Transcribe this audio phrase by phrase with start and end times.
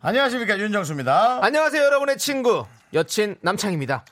[0.00, 1.44] 안녕하십니까 윤정수입니다.
[1.44, 4.04] 안녕하세요, 여러분의 친구 여친 남창입니다.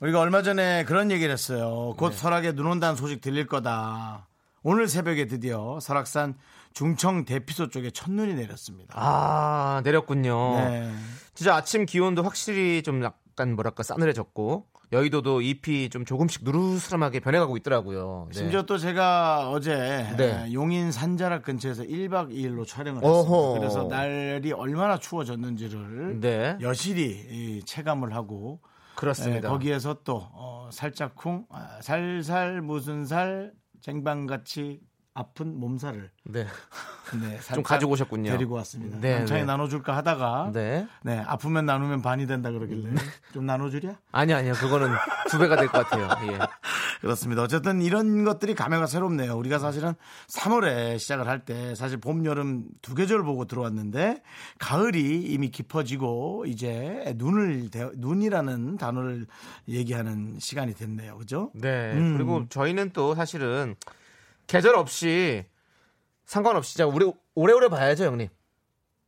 [0.00, 1.94] 우리가 얼마 전에 그런 얘기를 했어요.
[1.96, 4.26] 곧 설악에 눈 온다는 소식 들릴 거다.
[4.62, 6.36] 오늘 새벽에 드디어 설악산
[6.74, 8.92] 중청 대피소 쪽에 첫눈이 내렸습니다.
[8.94, 10.56] 아 내렸군요.
[10.56, 10.92] 네.
[11.32, 18.26] 진짜 아침 기온도 확실히 좀 약간 뭐랄까 싸늘해졌고 여의도도 잎이 좀 조금씩 누르스름하게 변해가고 있더라고요.
[18.32, 18.38] 네.
[18.38, 20.52] 심지어 또 제가 어제 네.
[20.52, 23.58] 용인 산자락 근처에서 1박 2일로 촬영을 어허.
[23.58, 23.58] 했습니다.
[23.60, 28.60] 그래서 날이 얼마나 추워졌는지를 네 여실히 이 체감을 하고
[28.96, 29.48] 그렇습니다.
[29.48, 34.80] 예, 거기에서 또 어, 살짝쿵 아, 살살 무슨 살 쟁반같이
[35.14, 36.46] 아픈 몸살을 네.
[37.20, 38.30] 네, 좀 가지고 오셨군요.
[38.30, 38.98] 데리고 왔습니다.
[39.00, 39.46] 네, 남창이 네.
[39.46, 40.86] 나눠줄까 하다가 네.
[41.02, 41.18] 네.
[41.26, 42.90] 아프면 나누면 반이 된다 그러길래
[43.34, 43.96] 좀 나눠주랴?
[44.12, 44.88] 아니 아니요 그거는
[45.28, 46.08] 두 배가 될 것 같아요.
[46.32, 46.38] 예.
[47.00, 47.42] 그렇습니다.
[47.42, 49.36] 어쨌든 이런 것들이 감회가 새롭네요.
[49.36, 49.94] 우리가 사실은
[50.28, 54.22] 3월에 시작을 할 때 사실 봄, 여름 두 계절 보고 들어왔는데
[54.58, 59.26] 가을이 이미 깊어지고 이제 눈을 대- 눈이라는 단어를
[59.66, 61.16] 얘기하는 시간이 됐네요.
[61.16, 61.50] 그죠?
[61.54, 61.94] 네.
[61.94, 62.14] 음.
[62.16, 63.74] 그리고 저희는 또 사실은
[64.50, 65.44] 계절 없이
[66.24, 68.28] 상관없이 진짜 우리 오래오래 봐야죠, 형님.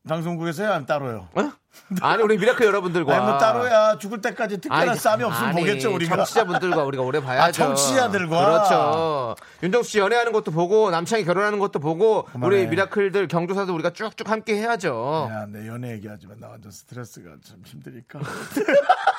[0.09, 0.69] 방송국에서요?
[0.69, 1.29] 아니면 따로요?
[1.35, 1.53] 어?
[2.01, 5.93] 아니 우리 미라클 여러분들과 아니 뭐 따로야 죽을 때까지 특별한 아니, 쌈이 없으면 아니, 보겠죠
[5.95, 6.17] 우리가.
[6.17, 7.43] 청취자분들과 우리가 오래 봐야죠.
[7.43, 8.45] 아, 청취자들과?
[8.45, 9.37] 그렇죠.
[9.65, 12.47] 윤정수 씨 연애하는 것도 보고 남창이 결혼하는 것도 보고 그만해.
[12.47, 15.29] 우리 미라클들 경조사도 우리가 쭉쭉 함께 해야죠.
[15.31, 18.21] 야, 내 연애 얘기하지만 나 완전 스트레스가 좀 힘드니까.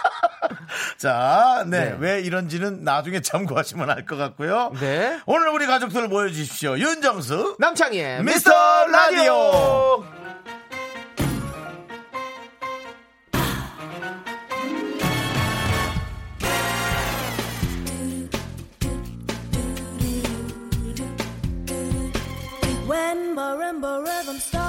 [0.97, 1.91] 자, 네.
[1.91, 1.95] 네.
[1.99, 4.73] 왜 이런지는 나중에 참고하시면 알 것 같고요.
[4.81, 5.19] 네.
[5.25, 6.77] 오늘 우리 가족들 모여주십시오.
[6.77, 7.55] 윤정수.
[7.59, 10.03] 남창희의 미스터 미스터 라디오.
[22.87, 23.35] When
[24.39, 24.62] start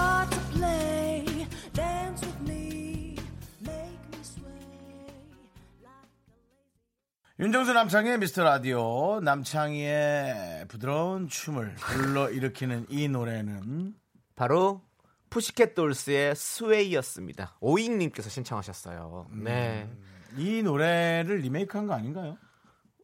[7.44, 9.20] 윤정수 남창희의 미스터 라디오.
[9.20, 13.94] 남창희의 부드러운 춤을 불러 일으키는 이 노래는
[14.34, 14.80] 바로
[15.28, 17.58] Pussycat Dolls의 Sway였습니다.
[17.60, 19.26] 오잉님께서 신청하셨어요.
[19.32, 19.90] 네.
[20.38, 22.38] 이 노래를 리메이크한 거 아닌가요?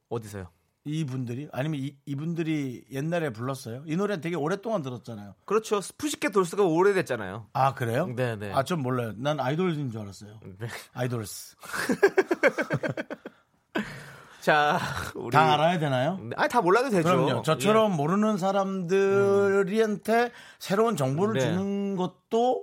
[0.09, 0.49] 어디서요?
[0.85, 3.83] 이분들이 아니면 이, 이분들이 옛날에 불렀어요?
[3.85, 5.35] 이 노래 되게 오랫동안 들었잖아요.
[5.45, 5.81] 그렇죠.
[5.99, 7.49] 푸시켓 돌스가 오래됐잖아요.
[7.53, 8.07] 아 그래요?
[8.07, 8.55] 네네.
[8.55, 9.13] 아좀 몰라요.
[9.19, 10.41] 난 아이돌인 줄 알았어요.
[10.59, 10.67] 네.
[10.95, 11.57] 아이돌스.
[14.41, 14.79] 자,
[15.15, 16.19] 우리 다 알아야 되나요?
[16.37, 17.09] 아니 다 몰라도 되죠.
[17.09, 17.43] 그럼요.
[17.43, 21.41] 저처럼 모르는 사람들한테 새로운 정보를 네.
[21.41, 22.63] 주는 것도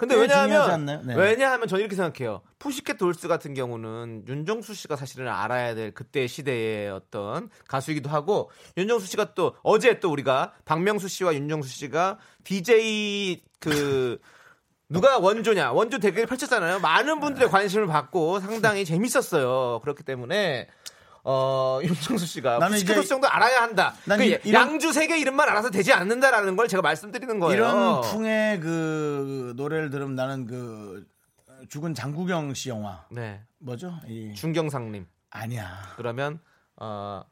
[0.00, 0.86] 근데 꽤 왜냐하면?
[0.86, 1.14] 네.
[1.14, 2.40] 왜냐하면 저는 이렇게 생각해요.
[2.58, 9.06] 푸시켓 돌스 같은 경우는 윤정수 씨가 사실은 알아야 될 그때 시대의 어떤 가수이기도 하고 윤정수
[9.06, 14.18] 씨가 또 어제 또 우리가 박명수 씨와 윤정수 씨가 DJ 그
[14.88, 16.80] 누가 원조냐 원조 대결을 펼쳤잖아요.
[16.80, 19.80] 많은 분들의 관심을 받고 상당히 재밌었어요.
[19.82, 20.66] 그렇기 때문에
[21.24, 23.94] 어 윤정수 씨가 나는 이제- 정도 알아야 한다.
[24.06, 27.54] 난그 이- 이런- 양주 세계 이름만 알아서 되지 않는다라는 걸 제가 말씀드리는 거예요.
[27.54, 31.06] 이런 풍의 그 노래를 들으면 나는 그
[31.68, 33.94] 죽은 장국영 씨 영화 네 뭐죠?
[34.06, 35.06] 이 중경상님.
[35.30, 35.92] 아니야.
[35.96, 36.40] 그러면
[36.76, 37.22] 어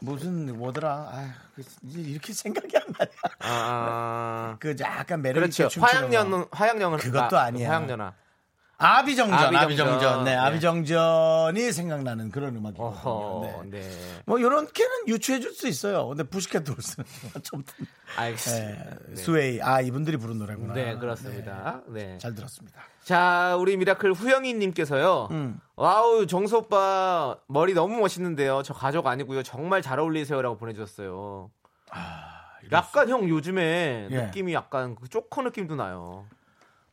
[0.00, 0.90] 무슨 뭐더라?
[1.12, 3.10] 아, 그 이제 이렇게 생각이 안 나냐.
[3.40, 5.68] 아, 그 약간 매력 그렇죠.
[5.80, 7.68] 화양연 화양연은 그것도 아 니야.
[7.68, 8.14] 화양연아.
[8.78, 9.88] 아비정전, 아비정전.
[9.88, 10.24] 아비정전.
[10.24, 10.36] 네, 네.
[10.36, 13.62] 아비정전이 생각나는 그런 음악이거든요.
[13.70, 13.80] 네.
[13.80, 13.90] 네.
[14.26, 16.08] 뭐 이렇게는 유추해 줄 수 있어요.
[16.08, 17.04] 근데 Pussycat Dolls는
[17.44, 17.62] 좀
[18.16, 18.84] 알겠습니다.
[19.08, 19.60] 네, Sway.
[19.60, 20.74] 아, 이분들이 부른 노래구나.
[20.74, 21.82] 네, 그렇습니다.
[21.88, 22.06] 네.
[22.06, 22.80] 네, 잘 들었습니다.
[23.04, 25.28] 자, 우리 미라클 후영이 님께서요.
[25.30, 25.60] 음.
[25.76, 28.62] 와우, 정수 오빠 머리 너무 멋있는데요.
[28.64, 29.42] 저 가족 아니고요.
[29.44, 31.50] 정말 잘 어울리세요라고 보내 주셨어요.
[32.72, 34.22] 약간 형 요즘에 예.
[34.22, 36.24] 느낌이 약간 그 쪼커 느낌도 나요.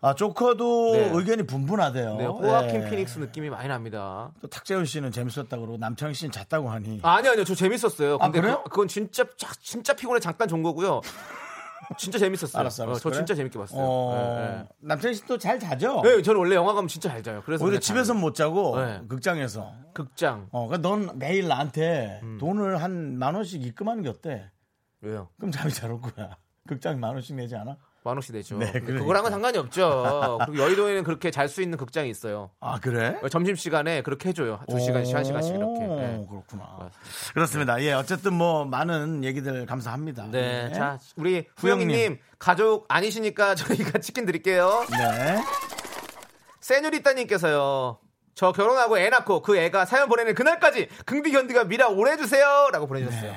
[0.02, 1.12] 아, 조커도 네.
[1.14, 2.16] 의견이 분분하대요.
[2.16, 2.90] 네, 호아킨 네.
[2.90, 4.32] 피닉스 느낌이 많이 납니다.
[4.42, 7.00] 또 탁재훈 씨는 재밌었다고 그러고 남창희 씨는 잤다고 하니.
[7.04, 8.16] 아니 아니요 저 재밌었어요.
[8.16, 8.64] 아, 근데 그래요?
[8.64, 11.02] 그, 건 진짜 자- 진짜 피곤해 잠깐 존 거고요.
[11.98, 12.60] 진짜 재밌었어요.
[12.62, 12.98] 알았어, 알았어.
[12.98, 13.18] 어, 저 그래?
[13.18, 13.80] 진짜 재밌게 봤어요.
[13.82, 16.02] 어, 남창희 씨또잘 자죠?
[16.04, 16.16] 네, 네.
[16.18, 17.42] 네, 저는 원래 영화 가면 진짜 잘 자요.
[17.46, 18.14] 그래서 오히려 집에서.
[18.14, 19.02] 못 자고 네.
[19.10, 19.74] 극장에서.
[19.94, 22.38] 극장 어, 그러니까 넌 매일 나한테 음.
[22.40, 24.50] 돈을 한 만 원씩 입금하는 게 어때?
[25.02, 25.30] 왜요?
[25.40, 26.38] 그럼 잠이 잘 올 거야.
[26.68, 27.76] 극장 만 원씩 내지 않아?
[28.04, 28.58] 만 원씩 내죠.
[28.58, 29.00] 네, 그러니까.
[29.00, 30.40] 그거랑은 상관이 없죠.
[30.46, 32.50] 그리고 여의도에는 그렇게 잘 수 있는 극장이 있어요.
[32.60, 33.20] 아 그래?
[33.32, 34.60] 점심 시간에 그렇게 해줘요.
[34.70, 35.86] 두 시간씩 한 시간씩 이렇게.
[35.86, 36.26] 오, 네.
[36.30, 36.64] 그렇구나.
[36.80, 37.34] 맞습니다.
[37.34, 37.82] 그렇습니다.
[37.84, 40.28] 예, 어쨌든 뭐 많은 얘기들 감사합니다.
[40.32, 40.74] 네, 예.
[40.74, 42.20] 자 우리 후영님.
[42.40, 44.86] 가족 아니시니까 저희가 치킨 드릴게요.
[44.92, 45.42] 네.
[46.62, 47.98] 세뉴리따님께서요.
[48.36, 53.34] 저 결혼하고 애 낳고 그 애가 사연 보내는 그날까지 긍디 견디가 미라 오래 해주세요라고 보내주셨어요.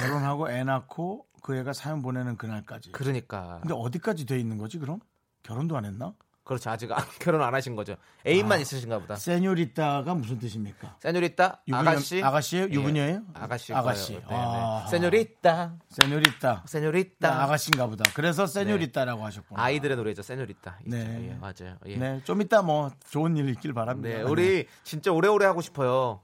[0.00, 2.90] 결혼하고 애 낳고 그 애가 사연 보내는 그날까지.
[2.90, 4.98] 그러니까 근데 어디까지 돼 있는 거지 그럼?
[5.44, 6.12] 결혼도 안 했나?
[6.42, 7.94] 그렇죠 아직 안- 결혼 안 하신 거죠.
[8.26, 9.14] 애인만 있으신가 보다.
[9.14, 10.96] 세뇨리따가 무슨 뜻입니까?
[10.98, 12.64] 세뉴리따 유부녀- 아가씨 아가씨예요?
[12.70, 13.22] 유부녀예요?
[13.34, 14.14] 아가씨 아가씨.
[14.24, 14.26] 거예요.
[14.28, 14.78] 아.
[14.78, 14.90] 네, 네.
[14.90, 16.64] 세뉴리따 세뇨리따.
[16.66, 18.10] 세뉴리따 아가씨인가 보다.
[18.14, 19.62] 그래서 세뇨리따라고 하셨구나.
[19.62, 20.78] 아이들의 노래죠 세뉴리따.
[20.84, 20.96] 있죠.
[20.96, 21.30] 네.
[21.30, 21.76] 예, 맞아요.
[21.86, 21.96] 예.
[21.96, 24.08] 네, 좀 이따 뭐 좋은 일 있길 바랍니다.
[24.18, 26.22] 네, 우리 진짜 오래오래 하고 싶어요.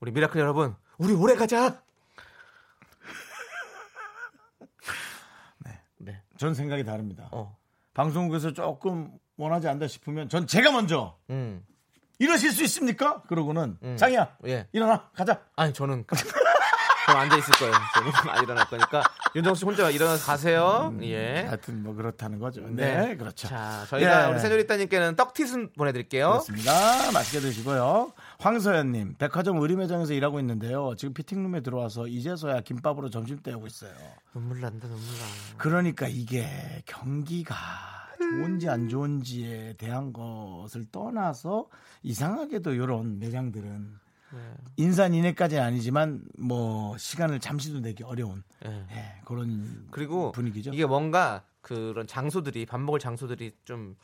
[0.00, 1.82] 우리 미라클 여러분, 우리 오래 가자.
[6.44, 7.30] 전 생각이 다릅니다.
[7.32, 7.56] 어.
[7.94, 11.64] 방송국에서 조금 원하지 않다 싶으면 전 제가 먼저 음.
[12.18, 13.22] 이러실 수 있습니까?
[13.22, 13.96] 그러고는 음.
[13.96, 14.68] 장이야 예.
[14.72, 15.40] 일어나 가자.
[15.56, 16.04] 아니 저는
[17.06, 17.72] 저는 앉아 있을 거예요.
[17.94, 19.02] 저는 안 일어날 거니까
[19.36, 20.96] 윤정 씨 혼자 일어나서 가세요.
[21.02, 21.42] 예.
[21.46, 22.60] 하여튼 뭐 그렇다는 거죠.
[22.68, 23.48] 네, 그렇죠.
[23.48, 24.30] 자, 저희가 예.
[24.32, 26.28] 우리 세뇨리따님께는 떡티순 보내드릴게요.
[26.28, 27.10] 그렇습니다.
[27.12, 28.12] 맛있게 드시고요.
[28.38, 30.94] 황서연님, 백화점 의리 매장에서 일하고 있는데요.
[30.96, 33.92] 지금 피팅룸에 들어와서 이제서야 김밥으로 점심 때우고 있어요.
[34.32, 35.56] 눈물 난다, 눈물 나.
[35.58, 36.46] 그러니까 이게
[36.86, 37.56] 경기가
[38.18, 41.66] 좋은지 안 좋은지에 대한 것을 떠나서
[42.02, 44.03] 이상하게도 이런 매장들은
[44.34, 44.54] 네.
[44.76, 48.86] 인산인해까지는 아니지만 뭐 시간을 잠시도 내기 어려운 예.
[48.90, 50.72] 예, 그런 그리고 분위기죠.
[50.72, 53.96] 이게 뭔가 그런 장소들이 밥 먹을 장소들이 좀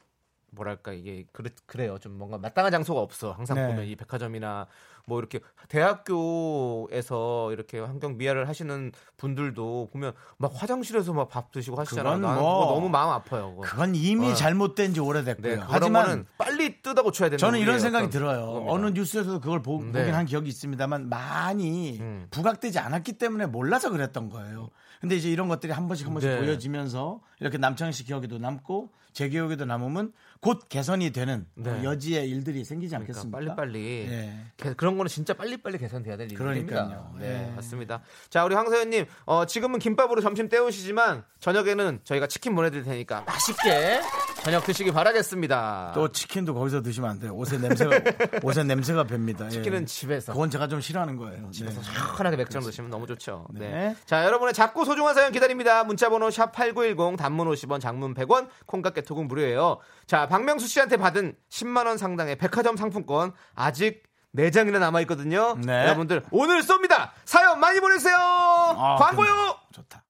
[0.52, 3.66] 뭐랄까 이게 그래, 그래요 좀 뭔가 마땅한 장소가 없어 항상 네.
[3.68, 4.66] 보면 이 백화점이나
[5.06, 12.16] 뭐 이렇게 대학교에서 이렇게 환경 미화를 하시는 분들도 보면 막 화장실에서 막 밥 드시고 하시잖아요
[12.16, 13.62] 그건 뭐 너무 마음 아파요 그거.
[13.62, 14.34] 그건 이미 어.
[14.34, 15.56] 잘못된 지 오래됐고요.
[15.56, 18.46] 네, 하지만 빨리 뜯어 고쳐야 되는 저는 이런 생각이 어떤 들어요.
[18.46, 18.72] 그겁니다.
[18.72, 19.92] 어느 뉴스에서도 그걸 보, 네.
[20.00, 22.26] 보긴 한 기억이 있습니다만 많이 음.
[22.30, 24.70] 부각되지 않았기 때문에 몰라서 그랬던 거예요.
[25.00, 26.38] 근데 이제 이런 것들이 한 번씩 한 번씩 네.
[26.40, 31.84] 보여지면서 이렇게 남창희 씨 기억에도 남고 제 기억에도 남으면 곧 개선이 되는 네.
[31.84, 33.38] 여지의 일들이 생기지 그러니까 않겠습니까?
[33.56, 34.32] 빨리빨리 예.
[34.56, 36.42] 개- 그런 거는 진짜 빨리빨리 개선돼야 될 일입니다.
[36.44, 37.14] 그러니까요.
[37.18, 37.54] 네, 예.
[37.56, 38.00] 맞습니다.
[38.30, 44.00] 자, 우리 황서연님, 어, 지금은 김밥으로 점심 때우시지만 저녁에는 저희가 치킨 보내드릴 테니까 맛있게
[44.42, 45.92] 저녁 드시기 바라겠습니다.
[45.94, 47.34] 또 치킨도 거기서 드시면 안 돼요.
[47.34, 47.90] 옷에 냄새가
[48.42, 49.44] 옷에 냄새가 뱄니다.
[49.46, 49.50] 예.
[49.50, 51.50] 치킨은 집에서 그건 제가 좀 싫어하는 거예요.
[51.50, 51.86] 집에서 네.
[51.86, 53.46] 시원하게 맥주랑 드시면 너무 좋죠.
[53.52, 53.68] 네.
[53.68, 53.96] 네.
[54.06, 55.84] 자, 여러분의 작고 소중한 사연 기다립니다.
[55.84, 59.78] 문자번호 샵 #8910 단문 50원, 장문 100원, 콩깍개톡은 무료예요.
[60.10, 64.02] 자, 박명수 씨한테 받은 10만 원 상당의 백화점 상품권 아직
[64.36, 65.56] 4장이나 남아 있거든요.
[65.64, 65.84] 네.
[65.84, 67.10] 여러분들 오늘 쏩니다.
[67.24, 68.16] 사연 많이 보내세요.
[68.16, 69.32] 아, 광고요.
[69.32, 70.04] 그럼 좋다.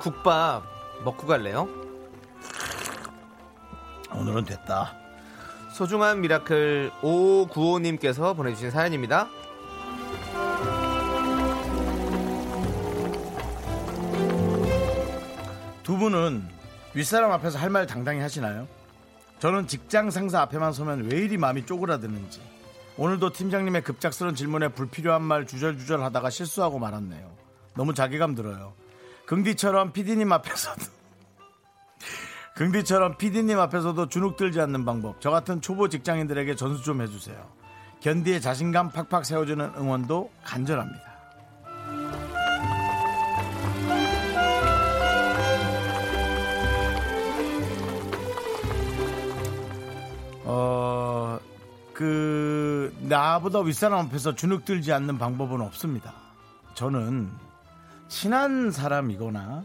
[0.00, 0.64] 국밥
[1.04, 1.81] 먹고 갈래요?
[4.32, 4.94] 오늘은 됐다.
[5.72, 9.28] 소중한 미라클 5595님께서 보내주신 사연입니다.
[15.82, 16.42] 두 분은
[16.94, 18.66] 윗사람 앞에서 할 말 당당히 하시나요?
[19.38, 22.40] 저는 직장 상사 앞에만 서면 왜 이리 마음이 쪼그라드는지
[22.96, 27.30] 오늘도 팀장님의 급작스러운 질문에 불필요한 말 주절주절 하다가 실수하고 말았네요.
[27.74, 28.74] 너무 자괴감 들어요.
[29.26, 31.01] 긍디처럼 피디님 앞에서도
[32.54, 37.36] 긍디처럼 피디님 앞에서도 주눅 들지 않는 방법 저 같은 초보 직장인들에게 전수 좀 해주세요.
[38.00, 41.12] 견디의 자신감 팍팍 세워주는 응원도 간절합니다.
[50.44, 51.38] 어,
[51.94, 56.12] 그, 나보다 윗사람 앞에서 주눅 들지 않는 방법은 없습니다.
[56.74, 57.30] 저는
[58.08, 59.62] 친한 사람이거나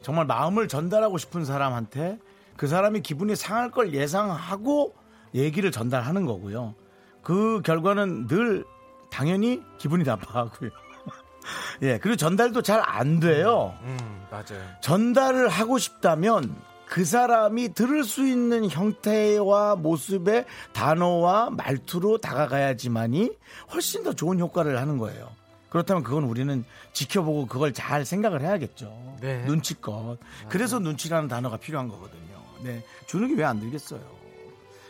[0.00, 2.18] 정말 마음을 전달하고 싶은 사람한테
[2.60, 4.94] 그 사람이 기분이 상할 걸 예상하고
[5.34, 6.74] 얘기를 전달하는 거고요.
[7.22, 8.66] 그 결과는 늘
[9.10, 10.68] 당연히 기분이 나빠하고요.
[11.80, 13.74] 예, 그리고 전달도 잘 안 돼요.
[13.80, 14.62] 음, 맞아요.
[14.82, 23.30] 전달을 하고 싶다면 그 사람이 들을 수 있는 형태와 모습의 단어와 말투로 다가가야지만이
[23.72, 25.30] 훨씬 더 좋은 효과를 하는 거예요.
[25.70, 26.62] 그렇다면 그건 우리는
[26.92, 29.16] 지켜보고 그걸 잘 생각을 해야겠죠.
[29.22, 29.44] 네.
[29.46, 30.18] 눈치껏.
[30.50, 32.29] 그래서 눈치라는 단어가 필요한 거거든요.
[32.62, 32.82] 네.
[33.06, 34.00] 주눅이 왜안 들겠어요.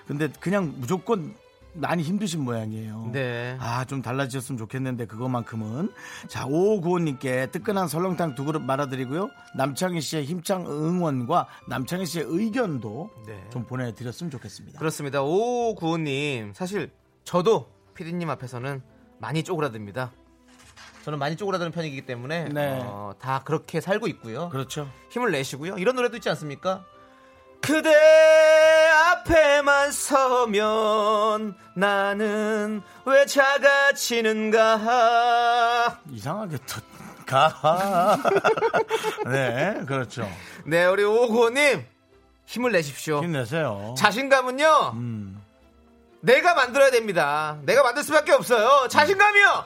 [0.07, 1.35] 근데 그냥 무조건
[1.73, 3.11] 많이 힘드신 모양이에요.
[3.13, 3.57] 네.
[3.61, 5.93] 아, 좀 달라지셨으면 좋겠는데 그것만큼은
[6.27, 9.31] 자, 오구호님께 뜨끈한 설렁탕 두 그릇 말아드리고요.
[9.57, 13.45] 남창희 씨의 힘찬 응원과 남창희 씨의 의견도 네.
[13.51, 14.79] 좀 보내드렸으면 좋겠습니다.
[14.79, 15.23] 그렇습니다.
[15.23, 16.91] 오구호님 사실
[17.23, 18.83] 저도 피디님 앞에서는
[19.19, 20.11] 많이 쪼그라듭니다.
[21.05, 22.81] 저는 많이 쪼그라드는 편이기 때문에 네.
[22.83, 24.49] 어, 다 그렇게 살고 있고요.
[24.51, 24.91] 그렇죠.
[25.11, 25.79] 힘을 내시고요.
[25.79, 26.85] 이런 노래도 있지 않습니까?
[27.61, 27.95] 그대
[28.89, 34.81] 앞에만 서면 나는 왜 작아지는가?
[36.11, 36.81] 이상하게 또
[37.27, 38.19] 가.
[39.27, 40.29] 네, 그렇죠.
[40.65, 41.87] 네, 우리 오구호님
[42.47, 43.23] 힘을 내십시오.
[43.23, 43.95] 힘내세요.
[43.97, 44.93] 자신감은요.
[44.95, 45.41] 음.
[46.23, 47.59] 내가 만들어야 됩니다.
[47.63, 48.89] 내가 만들 수밖에 없어요.
[48.89, 49.65] 자신감이요.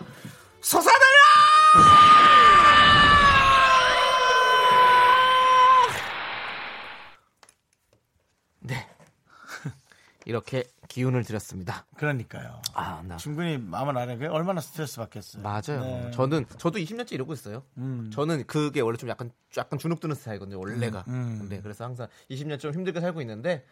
[0.61, 0.95] 솟아나라!
[10.27, 11.87] 이렇게 기운을 드렸습니다.
[11.97, 12.61] 그러니까요.
[12.75, 13.17] 아, 나.
[13.17, 14.33] 충분히 마음을 알아요.
[14.33, 15.43] 얼마나 스트레스 받겠어요.
[15.43, 15.81] 맞아요.
[15.81, 16.11] 네.
[16.13, 17.63] 저는 저도 20년째 이러고 있어요.
[17.79, 18.11] 음.
[18.13, 20.59] 저는 그게 원래 좀 약간 약간 주눅 드는 스타일이거든요.
[20.59, 21.05] 원래가.
[21.09, 21.47] 음.
[21.49, 23.65] 네, 그래서 항상 20년 좀 힘들게 살고 있는데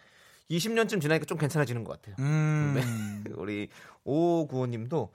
[0.50, 2.16] 20년쯤 지나니까 좀 괜찮아지는 것 같아요.
[2.18, 2.74] 음.
[2.74, 3.32] 네.
[3.36, 3.68] 우리
[4.04, 5.12] 오구호님도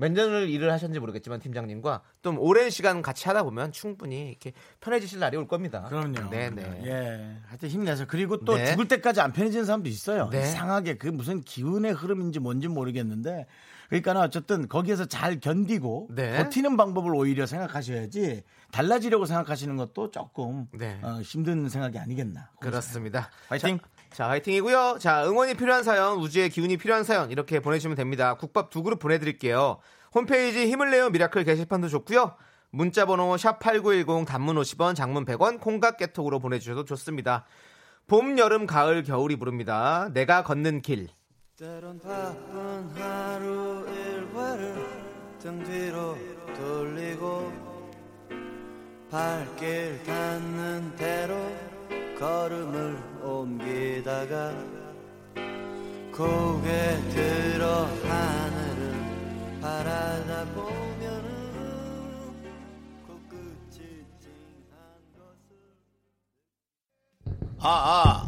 [0.00, 5.18] 몇 년을 일을 하셨는지 모르겠지만 팀장님과 좀 오랜 시간 같이 하다 보면 충분히 이렇게 편해지실
[5.18, 5.82] 날이 올 겁니다.
[5.88, 6.30] 그럼요.
[6.30, 6.82] 네, 네.
[6.84, 7.36] 예.
[7.48, 8.06] 하여튼 힘내서.
[8.06, 8.66] 그리고 또 네.
[8.66, 10.28] 죽을 때까지 안 편해지는 사람도 있어요.
[10.30, 10.42] 네.
[10.42, 13.46] 이상하게 그 무슨 기운의 흐름인지 뭔지 모르겠는데.
[13.88, 16.36] 그러니까 어쨌든 거기에서 잘 견디고 네.
[16.44, 21.00] 버티는 방법을 오히려 생각하셔야지 달라지려고 생각하시는 것도 조금 네.
[21.02, 22.50] 어, 힘든 생각이 아니겠나.
[22.60, 23.30] 그렇습니다.
[23.48, 23.78] 화이팅!
[23.78, 24.98] 자, 자, 화이팅이고요.
[24.98, 28.34] 자, 응원이 필요한 사연, 우주의 기운이 필요한 사연 이렇게 보내주시면 됩니다.
[28.34, 29.78] 국밥 두 그릇 보내드릴게요.
[30.14, 32.34] 홈페이지 힘을 내요 미라클 게시판도 좋고요.
[32.70, 37.44] 문자번호 샵 #8910 단문 50원, 장문 100원, 콩과 깨톡으로 보내주셔도 좋습니다.
[38.06, 40.08] 봄, 여름, 가을, 겨울이 부릅니다.
[40.12, 41.08] 내가 걷는 길.
[41.58, 44.86] 때론 바쁜 하루 일과를
[45.38, 46.16] 등 뒤로
[46.56, 47.52] 돌리고
[49.10, 51.34] 발길 닿는 대로
[52.18, 54.52] 걸음을 옮기다가
[56.10, 61.28] 고개 들어 하늘을 바라다 보면은
[63.06, 64.78] 코끝이 찡한
[65.14, 65.56] 것을
[67.60, 68.26] 아, 아.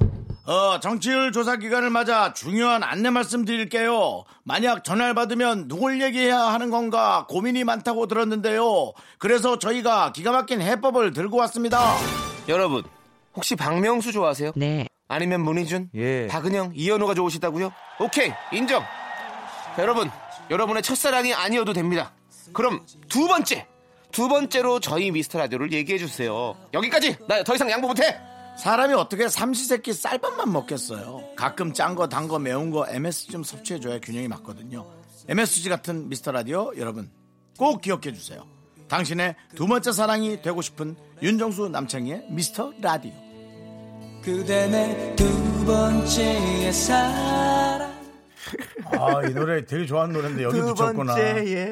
[0.51, 4.25] 어, 정치율 조사 기간을 맞아 중요한 안내 말씀 드릴게요.
[4.45, 8.93] 만약 전화를 받으면 누굴 얘기해야 하는 건가 고민이 많다고 들었는데요.
[9.19, 11.95] 그래서 저희가 기가 막힌 해법을 들고 왔습니다.
[12.49, 12.83] 여러분,
[13.35, 14.53] 혹시 박명수 좋아하세요?
[14.57, 14.87] 네.
[15.09, 16.27] 아니면 문희준, 예.
[16.29, 17.73] 박은영, 이현우가 좋으시다고요?
[17.99, 18.83] 오케이, 인정.
[19.77, 20.11] 자, 여러분,
[20.51, 22.13] 여러분의 첫사랑이 아니어도 됩니다.
[22.53, 23.67] 그럼 두 번째,
[24.13, 26.57] 두 번째로 저희 미스터 라디오를 얘기해 주세요.
[26.75, 27.17] 여기까지.
[27.29, 28.19] 나 더 이상 양보 못해.
[28.59, 31.35] 사람이 어떻게 삼시세끼 쌀밥만 먹겠어요.
[31.37, 34.87] 가끔 짠 거, 단 거, 매운 거 MSG 좀 섭취해줘야 균형이 맞거든요.
[35.29, 37.11] MSG 같은 미스터 라디오 여러분
[37.57, 38.45] 꼭 기억해 주세요.
[38.91, 43.13] 당신의 두 번째 사랑이 되고 싶은 윤정수 남창희의 미스터 라디오.
[44.23, 48.01] 그대 내두 번째의 사랑
[48.93, 51.15] 아, 이 노래 되게 좋아하는 노래인데 여기 붙였구나.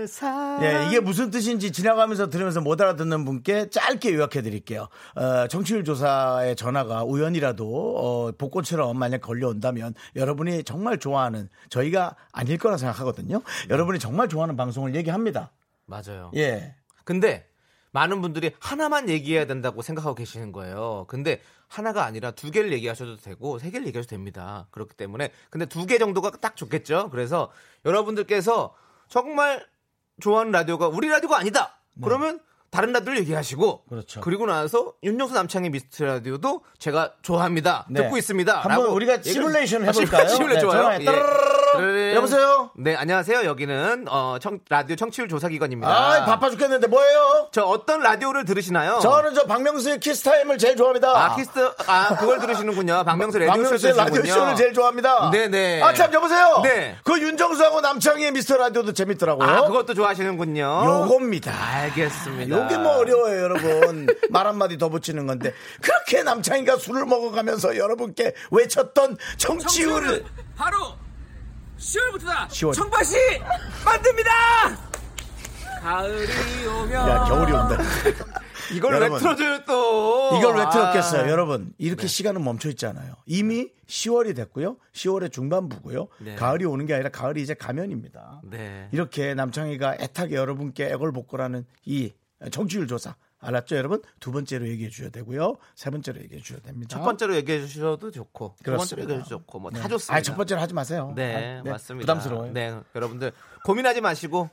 [0.06, 0.64] 사랑.
[0.64, 4.88] 예, 이게 무슨 뜻인지 지나가면서 들으면서 못 알아듣는 분께 짧게 요약해 드릴게요.
[5.16, 12.76] 어, 정치율 조사의 전화가 우연이라도 어, 복권처럼 만약 걸려온다면 여러분이 정말 좋아하는 저희가 아닐 거라
[12.76, 13.42] 생각하거든요.
[13.68, 15.50] 여러분이 정말 좋아하는 방송을 얘기합니다.
[15.86, 16.30] 맞아요.
[16.36, 16.74] 예.
[17.08, 17.48] 근데
[17.92, 21.06] 많은 분들이 하나만 얘기해야 된다고 생각하고 계시는 거예요.
[21.08, 24.66] 근데 하나가 아니라 두 개를 얘기하셔도 되고 세 개를 얘기하셔도 됩니다.
[24.72, 27.08] 그렇기 때문에 근데 두 개 정도가 딱 좋겠죠.
[27.08, 27.50] 그래서
[27.86, 28.74] 여러분들께서
[29.08, 29.66] 정말
[30.20, 31.80] 좋아하는 라디오가 우리 라디오가 아니다.
[32.04, 33.88] 그러면 다른 라디오를 얘기하시고 네.
[33.88, 34.20] 그렇죠.
[34.28, 37.86] 리고 나서 윤정수 남창의 미스트 라디오도 제가 좋아합니다.
[37.88, 38.02] 네.
[38.02, 38.60] 듣고 있습니다.
[38.60, 40.28] 한번 우리가 시뮬레이션 아, 해볼까요?
[40.34, 40.98] 시뮬레이션 네, 좋아요.
[41.80, 42.14] 예.
[42.14, 42.70] 여보세요?
[42.76, 43.44] 네, 안녕하세요.
[43.44, 45.90] 여기는 어, 청- 라디오 청취율 조사 기관입니다.
[45.90, 47.48] 아, 바빠 죽겠는데 뭐예요?
[47.52, 48.98] 저 어떤 라디오를 들으시나요?
[49.00, 51.08] 저는 저 박명수의 키스타임을 제일 좋아합니다.
[51.10, 51.50] 아, 키스,
[51.86, 53.04] 아, 그걸 들으시는군요.
[53.04, 54.24] 박명수 라디오 쇼 박명수의 라디오.
[54.32, 55.30] 쇼를 제일 좋아합니다.
[55.30, 55.82] 네 네.
[55.82, 56.60] 아, 참, 여보세요?
[56.62, 56.96] 네.
[57.04, 59.48] 그 윤정수하고 남창희의 미스터 라디오도 재밌더라고요.
[59.48, 60.82] 아, 그것도 좋아하시는군요.
[60.84, 61.52] 요겁니다.
[61.52, 62.56] 알겠습니다.
[62.64, 64.06] 요게 뭐 어려워요, 여러분.
[64.30, 65.52] 말 한마디 더 붙이는 건데.
[65.80, 70.24] 그렇게 남창희가 술을 먹어가면서 여러분께 외쳤던 청취율을.
[70.56, 70.94] 바로
[71.78, 72.48] 10월부터다.
[72.48, 72.74] 10월.
[72.74, 73.16] 청바시
[73.84, 74.30] 만듭니다.
[75.80, 77.78] 가을이 오면 야, 겨울이 온다.
[78.74, 79.18] 이걸 왜 여러분.
[79.20, 80.36] 틀어줘요, 또?
[80.36, 80.70] 이걸 왜 아.
[80.70, 81.72] 틀었겠어요, 여러분?
[81.78, 83.14] 이렇게 시간은 멈춰 있잖아요.
[83.26, 84.76] 이미 10월이 됐고요.
[84.92, 86.08] 10월의 중반부고요.
[86.18, 86.34] 네.
[86.34, 88.42] 가을이 오는 게 아니라 가을이 이제 가면입니다.
[88.44, 88.88] 네.
[88.92, 92.12] 이렇게 남창희가 애타게 여러분께 애걸복걸하는 이
[92.50, 94.02] 정치율 조사 알았죠, 여러분?
[94.20, 95.56] 두 번째로 얘기해 주셔야 되고요.
[95.74, 96.96] 세 번째로 얘기해 주셔야 됩니다.
[96.96, 99.02] 첫 번째로 얘기해 주셔도 좋고 두 번째로 그렇습니다.
[99.02, 99.88] 얘기해 주셔도 좋고 뭐다 네.
[99.88, 100.14] 좋습니다.
[100.14, 101.12] 아니, 첫 번째로 하지 마세요.
[101.14, 102.02] 네, 아, 네, 맞습니다.
[102.02, 102.52] 부담스러워요.
[102.52, 103.32] 네, 여러분들
[103.68, 104.48] 고민하지 마시고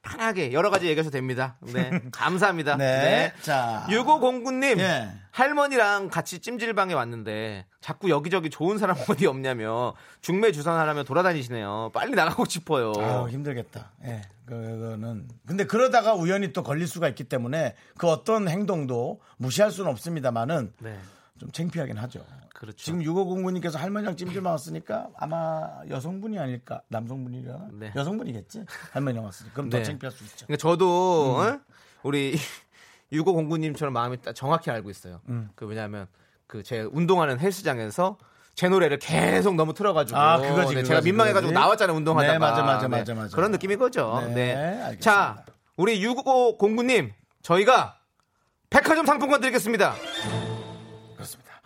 [0.00, 1.56] 편하게 여러 가지 얘기하셔도 됩니다.
[1.60, 2.76] 네, 감사합니다.
[2.78, 3.32] 네.
[3.42, 3.84] 자.
[3.88, 5.10] 6509님 예.
[5.32, 11.90] 할머니랑 같이 찜질방에 왔는데 자꾸 여기저기 좋은 사람 어디 없냐며 중매 주선하려며 돌아다니시네요.
[11.92, 12.92] 빨리 나가고 싶어요.
[12.96, 13.90] 아유, 힘들겠다.
[14.04, 14.22] 예.
[14.46, 15.26] 그거는.
[15.46, 20.96] 근데 그러다가 우연히 또 걸릴 수가 있기 때문에 그 어떤 행동도 무시할 수는 없습니다만은 네,
[21.40, 22.24] 좀 창피하긴 하죠.
[22.60, 22.76] 그렇죠.
[22.76, 26.82] 지금 6509님께서 할머니랑 찜질방 왔으니까 아마 여성분이 아닐까?
[26.88, 27.68] 남성분이려나?
[27.72, 27.90] 네.
[27.96, 28.64] 여성분이겠지?
[28.92, 29.54] 할머니랑 왔으니까.
[29.54, 29.82] 그럼 더 네.
[29.82, 30.44] 창피할 수 있죠.
[30.46, 31.54] 그러니까 저도 음.
[31.54, 31.60] 어?
[32.02, 32.36] 우리
[33.12, 35.22] 6509님처럼 마음이 딱 정확히 알고 있어요.
[35.30, 35.48] 음.
[35.54, 36.06] 그 왜냐하면
[36.46, 38.18] 그 제 운동하는 헬스장에서
[38.54, 41.54] 제 노래를 계속 너무 틀어가지고 아, 그거지, 네, 제가 민망해가지고 그거지.
[41.54, 43.34] 나왔잖아요 운동하다가 네, 맞아, 맞아, 맞아, 맞아.
[43.36, 44.20] 그런 느낌인 거죠.
[44.34, 44.98] 네, 네.
[45.00, 45.44] 자
[45.78, 47.96] 우리 6509님 저희가
[48.68, 49.94] 백화점 상품권 드리겠습니다.
[49.94, 50.49] 그렇습니다.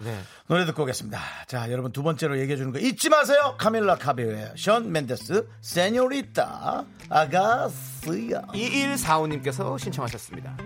[0.00, 0.18] 네.
[0.46, 1.18] 노래 듣고 오겠습니다.
[1.46, 3.54] 자, 여러분 두 번째로 얘기해 주는 거 잊지 마세요.
[3.58, 8.42] 카밀라 카베의 션 멘데스, 세뇨리타, 아가스야.
[8.52, 10.56] 2145님께서 신청하셨습니다.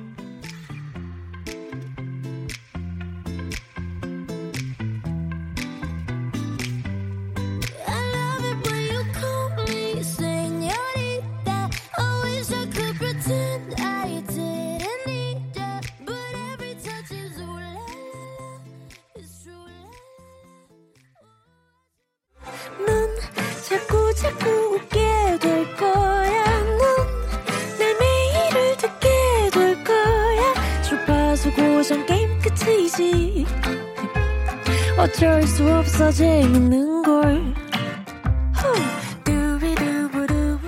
[35.98, 37.54] 수 없어 재밌는 걸.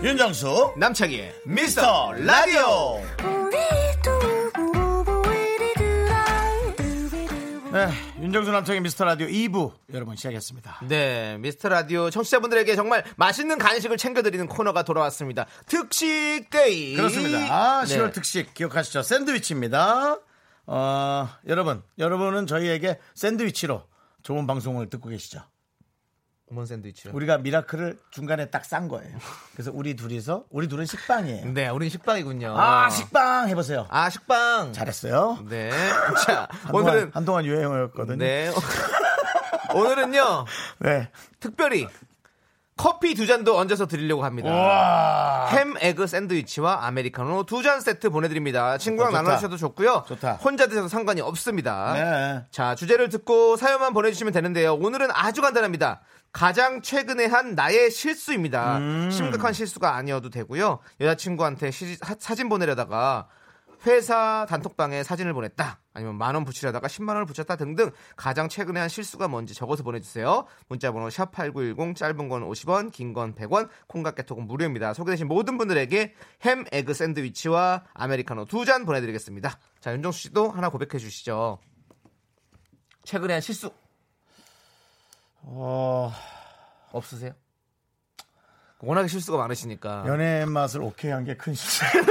[0.03, 3.01] 윤정수, 남창희의 미스터 라디오.
[7.73, 7.89] 네,
[8.21, 10.81] 윤정수 남창희의 미스터 라디오 2부 여러분 시작했습니다.
[10.89, 15.47] 네, 미스터 라디오 청취자분들에게 정말 맛있는 간식을 챙겨드리는 코너가 돌아왔습니다.
[15.67, 16.97] 특식 데이.
[16.97, 17.39] 그렇습니다.
[17.39, 18.11] 아, 10월 네.
[18.11, 19.03] 특식 기억하시죠?
[19.03, 20.19] 샌드위치입니다.
[20.67, 23.90] 어, 여러분, 여러분은 저희에게 샌드위치로
[24.23, 25.43] 좋은 방송을 듣고 계시죠?
[26.51, 27.13] 어먼 샌드위치요.
[27.15, 29.17] 우리가 미라클을 중간에 딱 싼 거예요.
[29.53, 31.53] 그래서 우리 둘이서 우리 둘은 식빵이에요.
[31.53, 32.57] 네, 우린 식빵이군요.
[32.59, 33.87] 아, 식빵 해보세요.
[33.89, 34.73] 아, 식빵.
[34.73, 35.45] 잘했어요.
[35.49, 35.71] 네.
[36.27, 38.17] 자, 한동안, 오늘은 한동안 유행어였거든요.
[38.19, 38.51] 네.
[39.75, 40.45] 오늘은요.
[40.81, 41.11] 네.
[41.39, 41.87] 특별히
[42.81, 44.51] 커피 두 잔도 얹어서 드리려고 합니다.
[44.51, 45.47] 와.
[45.51, 48.79] 햄 에그 샌드위치와 아메리카노 두 잔 세트 보내드립니다.
[48.79, 49.23] 친구랑 좋다.
[49.23, 50.05] 나눠주셔도 좋고요.
[50.09, 50.33] 좋다.
[50.35, 51.93] 혼자 드셔도 상관이 없습니다.
[51.93, 52.45] 네.
[52.51, 54.75] 자, 주제를 듣고 사연만 보내주시면 되는데요.
[54.75, 56.01] 오늘은 아주 간단합니다.
[56.33, 58.79] 가장 최근에 한 나의 실수입니다.
[58.79, 59.11] 음.
[59.11, 60.79] 심각한 실수가 아니어도 되고요.
[61.01, 63.27] 여자친구한테 시- 사- 사진 보내려다가
[63.87, 65.81] 회사 단톡방에 사진을 보냈다.
[66.01, 70.47] 아니면 만 원 붙이려다가 10만 원을 붙였다 등등 가장 최근에 한 실수가 뭔지 적어서 보내주세요.
[70.69, 74.95] 문자번호 샵8910 짧은 건 50원 긴 건 100원 콩깍 개톡은 무료입니다.
[74.95, 79.59] 소개되신 모든 분들에게 햄 에그 샌드위치와 아메리카노 두 잔 보내드리겠습니다.
[79.81, 81.59] 자 윤정수 씨도 하나 고백해 주시죠.
[83.05, 83.71] 최근에 한 실수
[85.43, 86.13] 어,
[86.93, 87.33] 없으세요?
[88.81, 90.05] 워낙에 실수가 많으시니까.
[90.07, 92.07] 연애 맛을 오케이 한 게 큰 실수예요.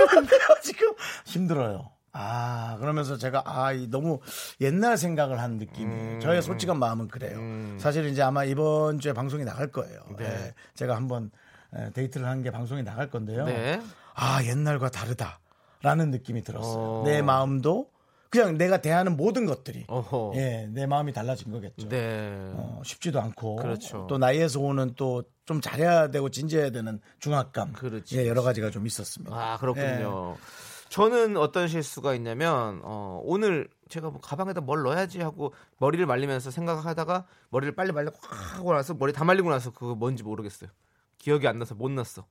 [0.62, 0.94] 지금
[1.26, 1.92] 힘들어요.
[2.12, 4.20] 아, 그러면서 제가, 아, 이 너무
[4.62, 6.16] 옛날 생각을 한 느낌이에요.
[6.16, 6.20] 음.
[6.20, 7.38] 저의 솔직한 마음은 그래요.
[7.80, 10.00] 사실 이제 아마 이번 주에 방송이 나갈 거예요.
[10.18, 10.26] 네.
[10.26, 11.32] 예, 제가 한번
[11.78, 13.46] 예, 데이트를 한 게 방송이 나갈 건데요.
[13.46, 13.80] 네.
[14.16, 15.40] 아, 옛날과 다르다.
[15.82, 17.02] 라는 느낌이 들었어요.
[17.02, 17.04] 어.
[17.06, 17.90] 내 마음도
[18.30, 20.34] 그냥 내가 대하는 모든 것들이 어허.
[20.36, 21.88] 예, 내 마음이 달라진 거겠죠.
[21.90, 22.52] 네.
[22.54, 24.06] 어, 쉽지도 않고 그렇죠.
[24.10, 28.20] 또 나이에서 오는 또 좀 잘해야 되고 진지해야 되는 중압감 그렇지.
[28.20, 29.36] 예, 여러 가지가 좀 있었습니다.
[29.36, 30.36] 아 그렇군요.
[30.38, 30.44] 예.
[30.90, 37.26] 저는 어떤 실수가 있냐면 어, 오늘 제가 뭐 가방에다 뭘 넣어야지 하고 머리를 말리면서 생각하다가
[37.50, 40.70] 머리를 빨리 말리고 확 하고 나서 머리 다 말리고 나서 그거 뭔지 모르겠어요.
[41.18, 42.26] 기억이 안 나서 못 넣었어.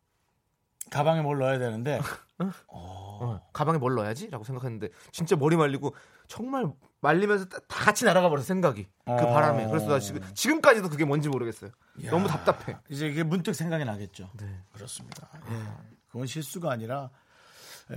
[0.90, 2.00] 가방에 뭘 넣어야 되는데
[2.68, 5.94] 어, 가방에 뭘 넣어야지?라고 생각했는데 진짜 머리 말리고
[6.28, 9.16] 정말 말리면서 다, 다 같이 날아가 버려 생각이 그 어.
[9.16, 9.68] 바람에.
[9.68, 11.70] 그래서 나 지금 지금까지도 그게 뭔지 모르겠어요.
[12.10, 12.78] 너무 답답해.
[12.88, 14.30] 이제 이게 문득 생각이 나겠죠.
[14.38, 14.62] 네.
[14.72, 15.28] 그렇습니다.
[15.50, 15.62] 예.
[16.10, 17.10] 그건 실수가 아니라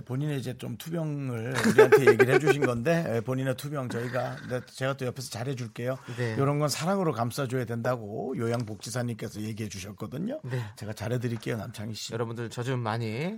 [0.05, 4.37] 본인의 이제 좀 투병을 우리한테 얘기를 해주신 건데 예, 본인의 투병 저희가
[4.73, 5.97] 제가 또 옆에서 잘해줄게요.
[6.17, 6.35] 네.
[6.37, 10.39] 이런 건 사랑으로 감싸줘야 된다고 요양복지사님께서 얘기해 주셨거든요.
[10.43, 10.63] 네.
[10.77, 12.13] 제가 잘해드릴게요 남창희 씨.
[12.13, 13.35] 여러분들 저 좀 많이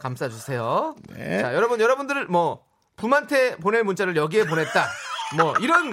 [0.00, 0.96] 감싸 주세요.
[1.10, 1.40] 네.
[1.40, 2.64] 자, 여러분 여러분들 뭐
[2.96, 4.88] 부모한테 보낼 문자를 여기에 보냈다.
[5.36, 5.92] 뭐 이런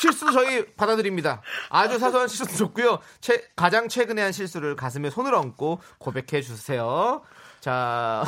[0.00, 1.42] 실수도 저희 받아들입니다.
[1.70, 3.00] 아주 사소한 실수도 좋고요.
[3.20, 7.22] 최- 가장 최근에 한 실수를 가슴에 손을 얹고 고백해 주세요.
[7.60, 8.24] 자,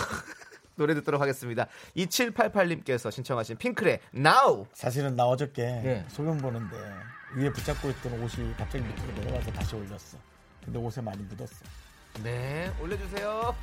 [0.80, 1.66] 노래 듣도록 하겠습니다.
[1.96, 4.66] 2788님께서 신청하신 핑클의 Now.
[4.72, 6.04] 사실은 나 어저께 네.
[6.08, 6.76] 소변 보는데
[7.36, 10.18] 위에 붙잡고 있던 옷이 갑자기 밑으로 내려가서 다시 올렸어.
[10.64, 11.64] 근데 옷에 많이 묻었어.
[12.22, 13.54] 네, 올려주세요.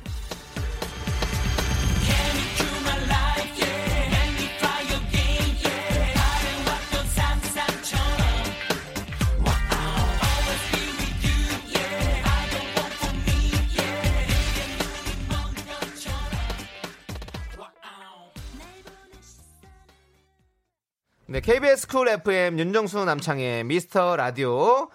[21.30, 24.88] 네, KBS 쿨 FM 윤정수 남창의 미스터 라디오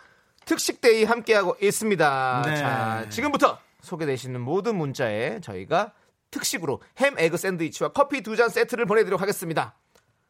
[0.46, 2.42] 특식데이 함께하고 있습니다.
[2.46, 2.56] 네.
[2.56, 5.94] 자, 지금부터 소개되시는 모든 문자에 저희가
[6.32, 9.76] 특식으로 햄 에그 샌드위치와 커피 두 잔 세트를 보내드리도록 하겠습니다.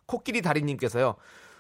[0.06, 1.16] 코끼리 다리님께서요.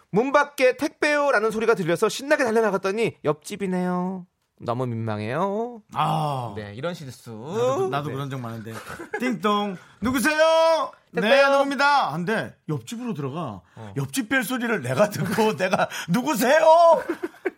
[0.09, 4.27] 문 밖에 택배요라는 소리가 들려서 신나게 달려나갔더니 옆집이네요.
[4.59, 5.81] 너무 민망해요.
[5.93, 6.53] 아.
[6.55, 7.31] 네, 이런 실수.
[7.31, 8.13] 나도, 나도 네.
[8.13, 8.73] 그런 적 많은데.
[9.19, 9.77] 띵동.
[10.01, 10.91] 누구세요?
[11.11, 11.49] 네, 택배요.
[11.49, 12.13] 누굽니다.
[12.13, 13.61] 한데 옆집으로 들어가.
[13.75, 13.93] 어.
[13.97, 16.59] 옆집 벨 소리를 내가 듣고 내가 누구세요?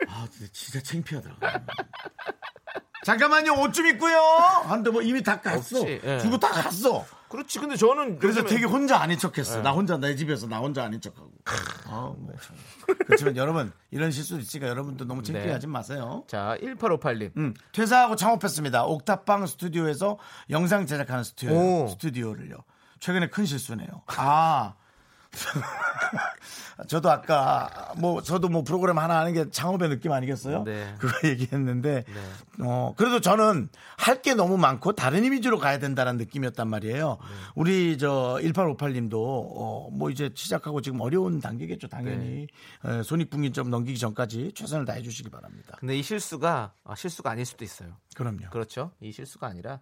[0.10, 1.36] 아, 진짜, 진짜 창피하더라.
[3.04, 4.18] 잠깐만요, 옷 좀 입고요.
[4.66, 5.80] 한데 뭐 이미 다 갔어.
[5.82, 6.20] 없지, 예.
[6.20, 7.06] 주고 다 갔어.
[7.30, 7.60] 그렇지.
[7.60, 9.22] 근데 저는 그래서 요즘에- 되게 혼자 아닌 네.
[9.22, 9.62] 척했어.
[9.62, 11.32] 나 혼자 내 집에서 나 혼자 아닌 척하고.
[11.88, 12.56] 아, 뭐 참.
[13.06, 16.24] 그렇지만 여러분 이런 실수 있으니까 여러분도 너무 창피하지 마세요.
[16.28, 17.32] 자, 1858님.
[17.38, 18.86] 음, 퇴사하고 창업했습니다.
[18.86, 20.18] 옥탑방 스튜디오에서
[20.50, 21.88] 영상 제작하는 스튜디오, 오.
[21.90, 22.58] 스튜디오를요.
[23.00, 23.88] 최근에 큰 실수네요.
[24.08, 24.76] 아.
[26.90, 30.64] 저도 아까 뭐 저도 뭐 프로그램 하나 하는 게 창업의 느낌 아니겠어요?
[30.66, 30.94] 네.
[31.00, 32.04] 그거 얘기했는데
[32.62, 37.18] 어 그래도 저는 할 게 너무 많고 다른 이미지로 가야 된다는 느낌이었단 말이에요.
[37.22, 37.28] 네.
[37.56, 42.48] 우리 저 1858님도 어 뭐 이제 시작하고 지금 어려운 단계겠죠, 당연히.
[42.84, 42.98] 네.
[43.00, 45.78] 에, 손익분기 좀 넘기기 전까지 최선을 다해 주시기 바랍니다.
[45.80, 47.96] 근데 이 실수가 아, 실수가 아닐 수도 있어요.
[48.16, 48.50] 그럼요.
[48.52, 48.92] 그렇죠.
[49.00, 49.80] 이 실수가 아니라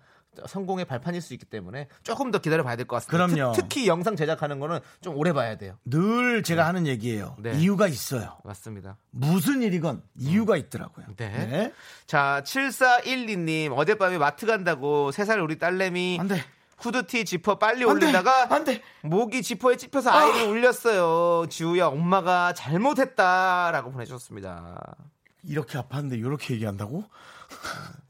[0.47, 3.27] 성공의 발판일 수 있기 때문에 조금 더 기다려 봐야 될 것 같습니다.
[3.35, 3.53] 그럼요.
[3.53, 5.77] 특, 히 영상 제작하는 거는 좀 오래 봐야 돼요.
[5.85, 7.35] 늘 제가 하는 얘기예요.
[7.39, 7.53] 네.
[7.57, 8.37] 이유가 있어요.
[8.43, 8.97] 맞습니다.
[9.11, 11.05] 무슨 일이건 이유가 있더라고요.
[11.17, 11.71] 네.
[12.07, 16.43] 자, 7412님 어젯밤에 마트 간다고 3살 우리 딸내미 안 돼.
[16.79, 18.05] 후드티 지퍼 빨리 안 돼.
[18.07, 18.81] 올리다가 안 돼.
[19.01, 21.47] 목이 지퍼에 찝혀서 아이를 울렸어요.
[21.49, 24.95] 지우야 엄마가 잘못했다라고 보내주셨습니다.
[25.43, 27.05] 이렇게 아팠는데 이렇게 얘기한다고?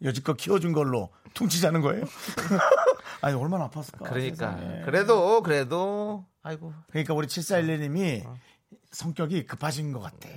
[0.03, 2.03] 여지껏 키워준 걸로 퉁치자는 거예요?
[3.21, 4.03] 아니 얼마나 아팠을까?
[4.09, 4.81] 그러니까 세상에.
[4.83, 8.25] 그래도 그래도 아이고 그러니까 우리 7412님이
[8.91, 10.29] 성격이 급하신 것 같아.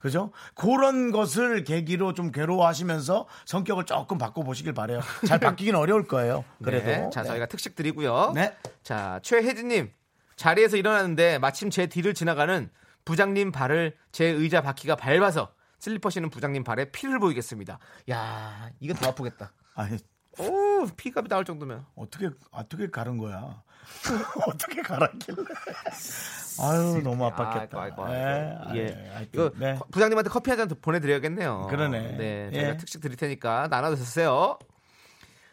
[0.00, 0.32] 그죠?
[0.54, 5.00] 그런 것을 계기로 좀 괴로워하시면서 성격을 조금 바꿔보시길 바래요.
[5.26, 6.44] 잘 바뀌긴 어려울 거예요.
[6.62, 6.86] 그래도.
[6.86, 7.10] 네.
[7.12, 7.28] 자 네.
[7.28, 8.32] 저희가 특식 드리고요.
[8.34, 8.56] 네.
[8.82, 9.90] 자 최혜진님
[10.36, 12.70] 자리에서 일어나는데 마침 제 뒤를 지나가는
[13.04, 17.78] 부장님 발을 제 의자 바퀴가 밟아서 슬리퍼 신은 부장님 발에 피를 보이겠습니다.
[18.10, 19.52] 야 이건 더 아프겠다.
[19.74, 19.98] 아니
[20.38, 21.86] 오 피가 나올 정도면.
[21.96, 23.62] 어떻게 어떻게 가른 거야?
[24.46, 25.42] 어떻게 갈았길래?
[26.60, 27.76] 아유 너무 아팠겠다.
[27.76, 28.76] 아이고, 아이고, 예, 아이고.
[28.76, 28.86] 예.
[28.86, 29.78] 아유, 하여튼, 이거 네.
[29.90, 31.66] 부장님한테 커피 한잔더 보내드려야겠네요.
[31.68, 32.16] 그러네.
[32.16, 32.60] 네, 예.
[32.60, 34.58] 저희가 특식 드릴 테니까 나눠 드세요.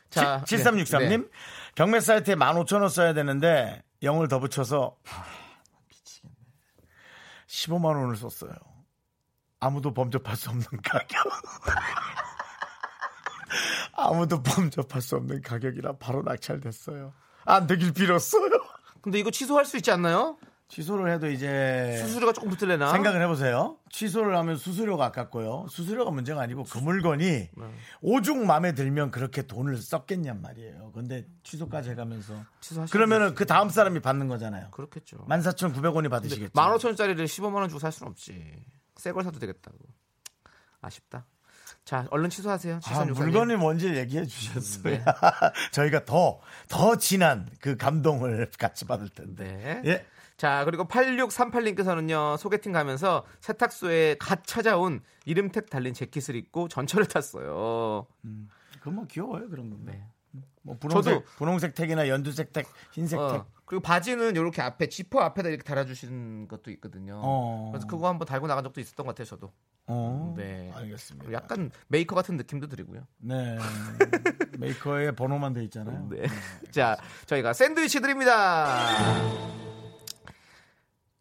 [0.10, 1.30] 자, 7363님 네.
[1.76, 5.26] 경매 사이트에 15,000원 써야 되는데 0을 더 붙여서 아,
[5.90, 6.36] 미치겠네.
[7.48, 8.52] 15만 원을 썼어요.
[9.60, 11.24] 아무도 범접할 수 없는 가격.
[13.94, 17.14] 아무도 범접할 수 없는 가격이라 바로 낙찰됐어요.
[17.46, 18.50] 안 되길 빌었어요.
[19.02, 20.38] 근데 이거 취소할 수 있지 않나요?
[20.68, 22.88] 취소를 해도 이제 수수료가 조금 붙을래나?
[22.88, 22.92] 네.
[22.92, 23.78] 생각을 해보세요.
[23.90, 25.68] 취소를 하면 수수료가 아깝고요.
[25.70, 27.50] 수수료가 문제가 아니고 그 물건이 네.
[28.02, 30.92] 오죽 마음에 들면 그렇게 돈을 썼겠냔 말이에요.
[30.94, 32.34] 근데 취소까지 해가면서
[32.92, 34.70] 그러면은 그 다음 사람이 받는 거잖아요.
[34.72, 35.26] 그렇겠죠.
[35.30, 36.52] 14,900원이 받으시겠죠.
[36.52, 38.54] 15,000원짜리를 15만 원 주고 살 수는 없지.
[39.00, 39.78] 새 걸 사도 되겠다고.
[40.82, 41.26] 아쉽다.
[41.84, 42.76] 자, 얼른 취소하세요.
[42.76, 43.32] 아, 7364 님.
[43.32, 44.84] 물건이 뭔지 얘기해 주셨어요.
[44.98, 45.04] 네.
[45.72, 49.82] 저희가 더, 더 진한 그 감동을 같이 받을 텐데.
[49.84, 49.90] 네.
[49.92, 50.06] 예.
[50.38, 58.06] 자, 그리고 8638님께서는요, 소개팅 가면서 세탁소에 갓 찾아온 이름택 달린 재킷을 입고 전철을 탔어요.
[58.80, 59.80] 그건 뭐 귀여워요, 그런 건.
[59.86, 60.08] 네.
[60.62, 63.24] 뭐 분홍색, 저도- 분홍색 택이나 연두색 택, 흰색 택.
[63.24, 67.20] 어, 그리고 바지는 이렇게 앞에, 지퍼 앞에다 이렇게 달아주신 것도 있거든요.
[67.24, 67.70] 어.
[67.72, 69.52] 그래서 그거 한번 달고 나간 적도 있었던 것 같아요, 저도.
[69.88, 70.72] 어, 네.
[70.76, 71.32] 알겠습니다.
[71.32, 73.08] 약간 메이커 같은 느낌도 드리고요.
[73.20, 73.58] 네.
[74.60, 76.08] 메이커에 번호만 돼 있잖아요.
[76.10, 76.24] 네.
[76.72, 78.68] 자, 저희가 샌드위치 드립니다.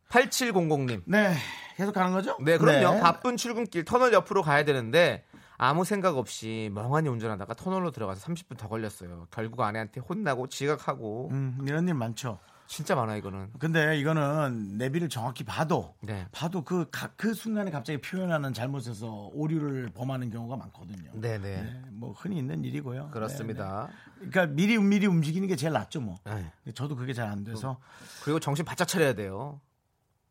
[0.09, 1.03] 8700님.
[1.07, 1.35] 네.
[1.77, 2.37] 계속 가는 거죠?
[2.41, 2.95] 네, 그럼요.
[2.95, 3.01] 네.
[3.01, 5.25] 바쁜 출근길 터널 옆으로 가야 되는데
[5.59, 9.27] 아무 생각 없이 멍하니 운전하다가 터널로 들어가서 30분 더 걸렸어요.
[9.31, 12.39] 결국 아내한테 혼나고 지각하고 음, 이런 일 많죠.
[12.69, 13.51] 진짜 많아 이거는.
[13.61, 16.27] 근데 이거는 내비를 정확히 봐도 네.
[16.33, 21.13] 봐도 그, 가- 그 순간에 갑자기 표현하는 잘못에서 오류를 범하는 경우가 많거든요.
[21.15, 21.39] 네네.
[21.63, 23.11] 네, 뭐 흔히 있는 일이고요.
[23.13, 23.89] 그렇습니다.
[23.89, 23.93] 네,
[24.25, 24.29] 네.
[24.31, 26.17] 그러니까 미리 미리 움직이는 게 제일 낫죠, 뭐.
[26.25, 26.51] 네.
[26.75, 27.79] 저도 그게 잘 안 돼서
[28.25, 29.61] 그리고 정신 바짝 차려야 돼요.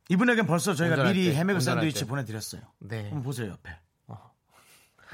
[0.10, 2.06] 이분에겐 벌써 저희가 미리 때, 해맥 운전할 샌드위치 때.
[2.06, 2.62] 보내드렸어요.
[2.80, 3.04] 네.
[3.06, 3.78] 한번 보세요 옆에.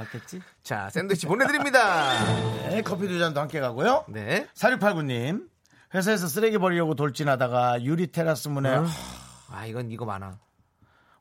[0.06, 0.42] 봤겠지?
[0.64, 2.14] 자, 샌드위치 보내드립니다.
[2.70, 4.06] 네, 커피 두 잔도 함께 가고요.
[4.10, 4.48] 네.
[4.56, 5.50] 4689님
[5.94, 8.70] 회사에서 쓰레기 버리려고 돌진하다가 유리 테라스 문에
[9.50, 10.40] 아, 이건 이거 많아.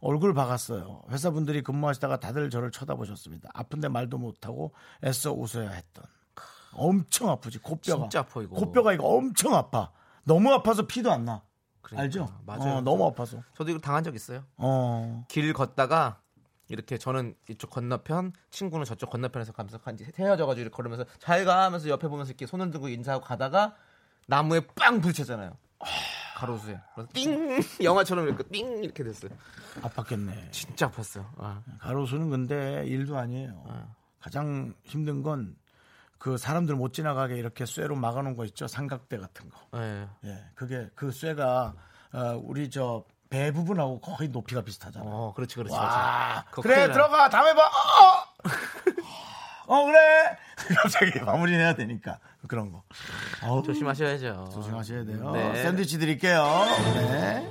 [0.01, 1.03] 얼굴 박았어요.
[1.11, 3.51] 회사분들이 근무하시다가 다들 저를 쳐다보셨습니다.
[3.53, 4.73] 아픈데 말도 못하고
[5.05, 6.05] 애써 웃어야 했던.
[6.73, 8.05] 엄청 아프지 코뼈가.
[8.05, 8.55] 진짜 아파, 이거.
[8.57, 9.91] 코뼈가 이거 엄청 아파.
[10.25, 11.43] 너무 아파서 피도 안 나.
[11.83, 12.29] 그러니까, 알죠?
[12.47, 12.77] 맞아요.
[12.77, 13.43] 어, 너무 아파서.
[13.57, 14.45] 저도 이거 당한 적 있어요.
[14.57, 15.25] 어.
[15.29, 16.20] 길 걷다가
[16.71, 22.09] 이렇게 저는 이쪽 건너편, 친구는 저쪽 건너편에서 간지 헤어져가지고 이렇게 걸으면서 잘 가 하면서 옆에
[22.09, 23.75] 보면서 이렇게 손을 들고 인사하고 가다가
[24.27, 25.57] 나무에 빵 부딪혔잖아요.
[26.37, 26.79] 가로수에.
[26.95, 27.61] 그래서 띵!
[27.83, 28.83] 영화처럼 이렇게 띵!
[28.85, 29.31] 이렇게 됐어요.
[29.83, 30.53] 아팠겠네.
[30.53, 31.27] 진짜 아팠어요.
[31.37, 31.63] 아.
[31.81, 33.87] 가로수는 근데 일도 아니에요.
[34.21, 35.57] 가장 힘든 건
[36.21, 38.67] 그 사람들 못 지나가게 이렇게 쇠로 막아놓은 거 있죠.
[38.67, 39.59] 삼각대 같은 거.
[39.79, 40.07] 예.
[40.25, 41.73] 예, 그게 그 쇠가
[42.13, 45.07] 어, 우리 저 배 부분하고 거의 높이가 비슷하잖아.
[45.07, 45.73] 요 어, 그렇지, 그렇지.
[45.73, 46.45] 와, 맞아.
[46.51, 46.93] 그거 그래.
[46.93, 47.63] 들어가 다음에 봐.
[47.63, 48.25] 어,
[49.69, 50.37] 어 그래.
[50.83, 52.83] 갑자기 마무리해야 되니까 그런 거.
[53.45, 54.51] 어우, 조심하셔야죠.
[54.53, 55.31] 조심하셔야 돼요.
[55.31, 55.63] 네.
[55.63, 56.45] 샌드위치 드릴게요.
[56.95, 57.49] 네.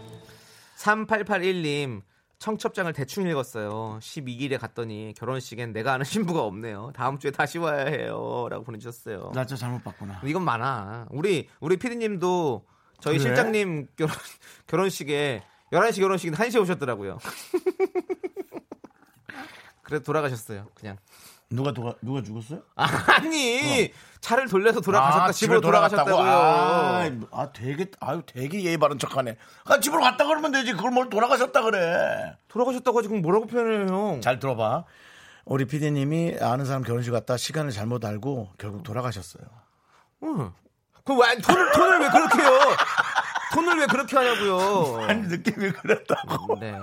[0.76, 2.02] 3881님
[2.40, 4.00] 청첩장을 대충 읽었어요.
[4.02, 6.92] 12일에 갔더니 결혼식엔 내가 아는 신부가 없네요.
[6.94, 9.32] 다음 주에 다시 와야 해요라고 보내주셨어요.
[9.34, 10.20] 날짜 잘못 봤구나.
[10.26, 11.08] 이건 많아.
[11.10, 12.66] 우리 우리 피디님도
[13.00, 13.30] 저희 그래?
[13.30, 14.14] 실장님 결혼
[14.68, 17.20] 결혼식에 11시 결혼식인데 1시에 오셨더라고요.
[19.84, 20.68] 그래서 돌아가셨어요.
[20.76, 20.98] 그냥.
[21.52, 22.62] 누가 누가 누가 죽었어요?
[22.76, 25.26] 아니 차를 돌려서 돌아가셨다.
[25.26, 25.62] 아, 집으로?
[25.62, 26.16] 돌아가셨다고요.
[26.32, 29.36] 아, 아, 되게 아유 되게 예의 바른 척하네.
[29.66, 30.74] 아, 집으로 갔다 그러면 되지.
[30.74, 32.38] 그걸 뭘 돌아가셨다 그래.
[32.50, 34.20] 돌아가셨다고 지금 뭐라고 표현해요?
[34.22, 34.84] 잘 들어봐.
[35.46, 39.44] 우리 PD님이 아는 사람 결혼식 갔다 시간을 잘못 알고 결국 돌아가셨어요.
[40.24, 40.52] 응.
[41.04, 42.60] 그럼 왜 돈을 돈을 왜 그렇게 해요?
[43.54, 45.02] 돈을 왜 그렇게 하냐고요?
[45.10, 46.60] 아니 느낌이 그랬다고.
[46.60, 46.80] 네.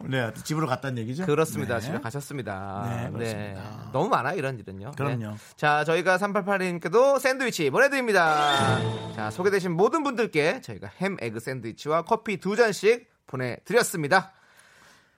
[0.00, 1.26] 네, 하여튼 집으로 갔다는 얘기죠?
[1.26, 1.76] 그렇습니다.
[1.76, 1.80] 네.
[1.80, 2.86] 집에 가셨습니다.
[2.88, 3.90] 네, 그렇습니다.
[3.92, 4.92] 너무 많아요, 이런 일은요.
[4.92, 5.30] 그럼요.
[5.30, 5.36] 네.
[5.56, 9.12] 자, 저희가 388님께도 샌드위치 보내드립니다.
[9.14, 14.32] 자, 소개되신 모든 분들께 저희가 햄 에그 샌드위치와 커피 두 잔씩 보내드렸습니다.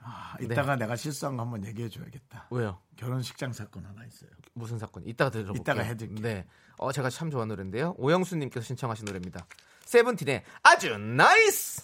[0.04, 2.48] 아, 이따가 내가 실수한 거 한번 얘기해 줘야겠다.
[2.50, 2.78] 왜요?
[2.96, 4.30] 결혼식장 사건 하나 있어요.
[4.54, 5.04] 무슨 사건?
[5.06, 5.60] 이따가 들어볼게요.
[5.62, 6.22] 이따가 해드릴게요.
[6.22, 6.46] 네.
[6.78, 7.94] 어, 제가 참 좋아하는 노래인데요.
[7.98, 9.46] 오영수님께서 신청하신 노래입니다.
[9.92, 11.82] 세븐틴의 아주 나이스!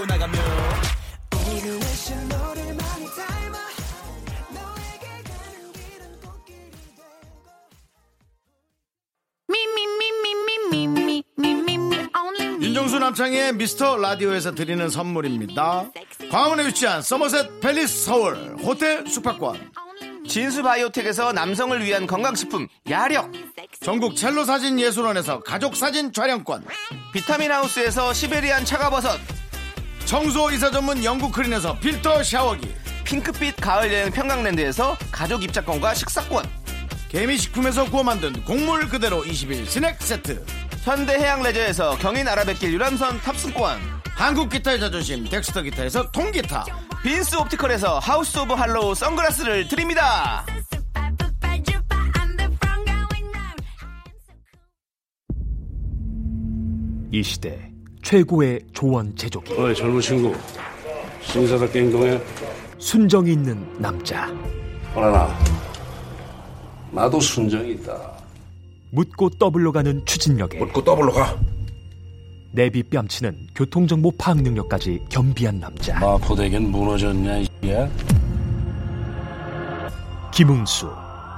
[0.00, 0.39] 열고 나가면
[12.62, 15.90] 윤정수 남창희의 미스터 라디오에서 드리는 선물입니다.
[16.30, 19.72] 광화문에 위치한 서머셋 팰리스 서울 호텔 숙박권.
[20.28, 23.32] 진수 바이오텍에서 남성을 위한 건강식품 야력!
[23.80, 26.64] 전국 첼로 사진 예술원에서 가족 사진 촬영권.
[27.12, 29.18] 비타민 하우스에서 시베리안 차가버섯!
[30.04, 32.72] 청소 이사 전문 영국 크린에서 필터 샤워기.
[33.04, 36.59] 핑크빛 가을 여행 평강랜드에서 가족 입장권과 식사권!
[37.10, 40.44] 개미식품에서 구워 만든 곡물 그대로 21 스낵 세트.
[40.84, 43.78] 현대해양 레저에서 경인 아라뱃길 유람선 탑승권!
[44.14, 46.64] 한국 기타의 자존심 덱스터 기타에서 통기타.
[47.02, 50.46] 빈스 옵티컬에서 하우스 오브 할로우 선글라스를 드립니다!
[57.12, 57.72] 이 시대
[58.04, 60.32] 최고의 조언 제조기 어이 젊은 친구
[61.22, 62.20] 신사답게 행동해
[62.78, 64.32] 순정이 있는 남자
[64.94, 65.36] 어라나
[66.92, 67.96] 나도 순정이 있다.
[68.90, 71.36] 묻고 떠블로 가는 추진력에 묻고 더블로 가.
[72.52, 75.98] 내비 뺨치는 교통정보 파악 능력까지 겸비한 남자.
[76.00, 77.88] 마포대교는 무너졌냐 이야?
[80.32, 80.90] 김응수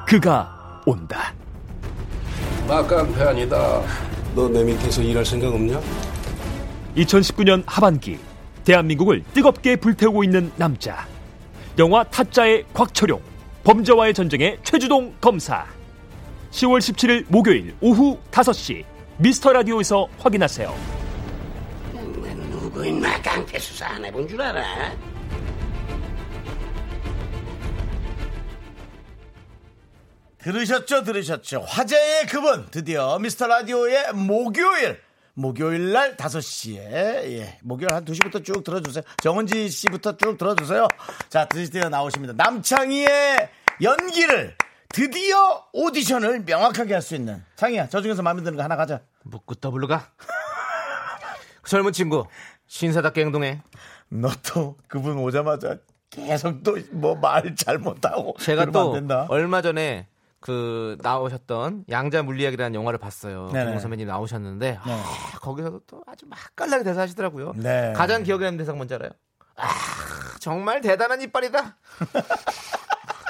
[0.06, 1.34] 그가 온다.
[2.66, 3.82] 막간패 아니다.
[4.34, 5.78] 너 내 밑에서 일할 생각 없냐?
[6.96, 8.18] 2019년 하반기
[8.64, 11.06] 대한민국을 뜨겁게 불태우고 있는 남자.
[11.78, 13.20] 영화 타짜의 곽철용
[13.64, 15.66] 범죄와의 전쟁의 최주동 검사
[16.51, 18.85] 10월 17일 목요일 오후 5시
[19.18, 20.75] 미스터 라디오에서 확인하세요.
[22.51, 24.62] 누구 인마 깡패 수사 안 해본 줄 알아?
[30.38, 31.61] 들으셨죠, 들으셨죠.
[31.61, 35.01] 화제의 그분 드디어 미스터 라디오의 목요일
[35.34, 39.02] 목요일 날 5시에 예, 목요일 한 2시부터 쭉 들어주세요.
[39.22, 40.86] 정은지 씨부터 쭉 들어주세요.
[41.30, 42.34] 자, 드디어 나오십니다.
[42.36, 43.48] 남창희의
[43.82, 44.54] 연기를
[44.90, 49.00] 드디어 오디션을 명확하게 할 수 있는 창희야, 저 중에서 마음에 드는 거 하나 가자.
[49.24, 50.10] 묻고 더블로가
[51.66, 52.26] 젊은 친구
[52.66, 53.62] 신사답게 행동해.
[54.10, 55.78] 너 또 그분 오자마자
[56.10, 58.90] 계속 또 뭐 말 잘못하고 제가 또.
[59.30, 60.08] 얼마 전에
[60.42, 63.48] 그 나오셨던 양자 물리학이라는 영화를 봤어요.
[63.52, 63.78] 네네.
[63.78, 65.02] 선배님 나오셨는데 아, 네.
[65.40, 67.55] 거기서도 또 아주 맛깔나게 대사하시더라고요.
[67.57, 67.92] 네.
[67.96, 69.11] 가장 기억에 남는 대사가 뭔지 알아요?
[69.57, 69.68] 아
[70.40, 71.76] 정말 대단한 이빨이다.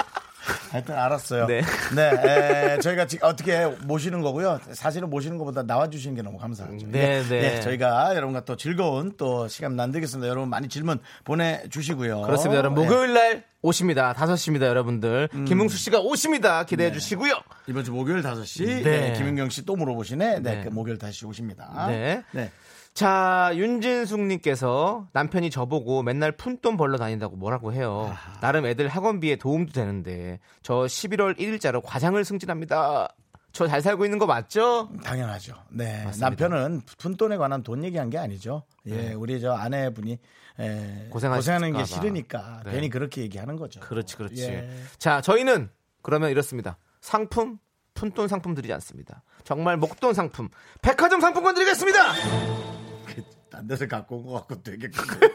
[0.73, 1.45] 하여튼 알았어요.
[1.45, 1.61] 네.
[1.95, 4.59] 네, 에, 저희가 지금 어떻게 모시는 거고요.
[4.71, 6.87] 사실은 모시는 것보다 나와주시는 게 너무 감사하죠.
[6.87, 7.57] 네, 예, 네.
[7.57, 10.27] 예, 저희가 여러분과 또 즐거운 또 시간 만들겠습니다.
[10.27, 12.21] 여러분 많이 질문 보내주시고요.
[12.23, 12.57] 그렇습니다.
[12.57, 12.87] 여러분 예.
[12.87, 14.13] 목요일 날 오십니다.
[14.13, 15.29] 5시입니다, 여러분들.
[15.33, 15.45] 음.
[15.45, 16.63] 김웅수 씨가 오십니다.
[16.65, 17.33] 기대해 주시고요.
[17.67, 18.81] 이번 주 목요일 5시 네.
[18.83, 20.39] 네, 김윤경 씨 또 물어보시네.
[20.39, 20.63] 네, 네.
[20.63, 21.85] 그 목요일 다시 오십니다.
[21.87, 22.23] 네.
[22.31, 22.51] 네.
[22.93, 28.13] 자, 윤진숙님께서 남편이 저보고 맨날 푼돈 벌러 다닌다고 뭐라고 해요.
[28.41, 33.09] 나름 애들 학원비에 도움도 되는데 저 11월 1일자로 과장을 승진합니다.
[33.51, 34.89] 저 잘 살고 있는 거 맞죠?
[35.03, 35.53] 당연하죠.
[35.69, 36.03] 네.
[36.05, 36.27] 맞습니다.
[36.29, 38.63] 남편은 푼돈에 관한 돈 얘기한 게 아니죠.
[38.87, 40.17] 예, 우리 저 아내분이
[40.59, 41.85] 에, 고생하실까 고생하는 게 봐.
[41.85, 42.71] 싫으니까 네.
[42.71, 43.79] 괜히 그렇게 얘기하는 거죠.
[43.79, 44.43] 그렇지, 그렇지.
[44.43, 44.69] 예.
[44.97, 45.69] 자, 저희는
[46.01, 46.77] 그러면 이렇습니다.
[46.99, 47.59] 상품,
[47.93, 49.21] 푼돈 상품 드리지 않습니다.
[49.43, 50.49] 정말 목돈 상품,
[50.81, 52.82] 백화점 상품권 드리겠습니다!
[53.53, 55.29] 딴 데서 갖고 온 것 같고 되게 큰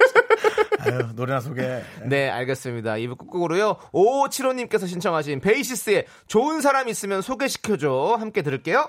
[0.81, 1.83] 아유, 노래나 소개.
[2.07, 2.95] 네, 알겠습니다.
[2.95, 3.77] 2부 끝곡으로요.
[3.93, 8.17] 5575님께서 신청하신 베이시스의 좋은 사람 있으면 소개시켜줘.
[8.19, 8.89] 함께 들을게요.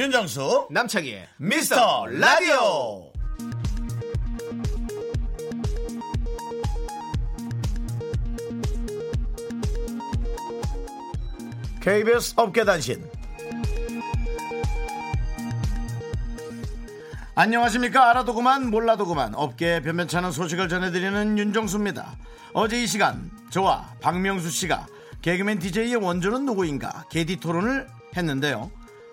[0.00, 3.12] 윤정수 남창희의 미스터 라디오.
[11.82, 13.04] KBS 업계단신.
[17.34, 18.08] 안녕하십니까.
[18.08, 22.16] 알아도 그만 몰라도 그만 업계에 변변찮은 소식을 전해드리는 윤정수입니다.
[22.54, 24.86] 어제 이 시간 저와 박명수 씨가
[25.20, 27.86] 개그맨 DJ의 원조는 누구인가 개디 토론을
[28.16, 28.70] 했는데요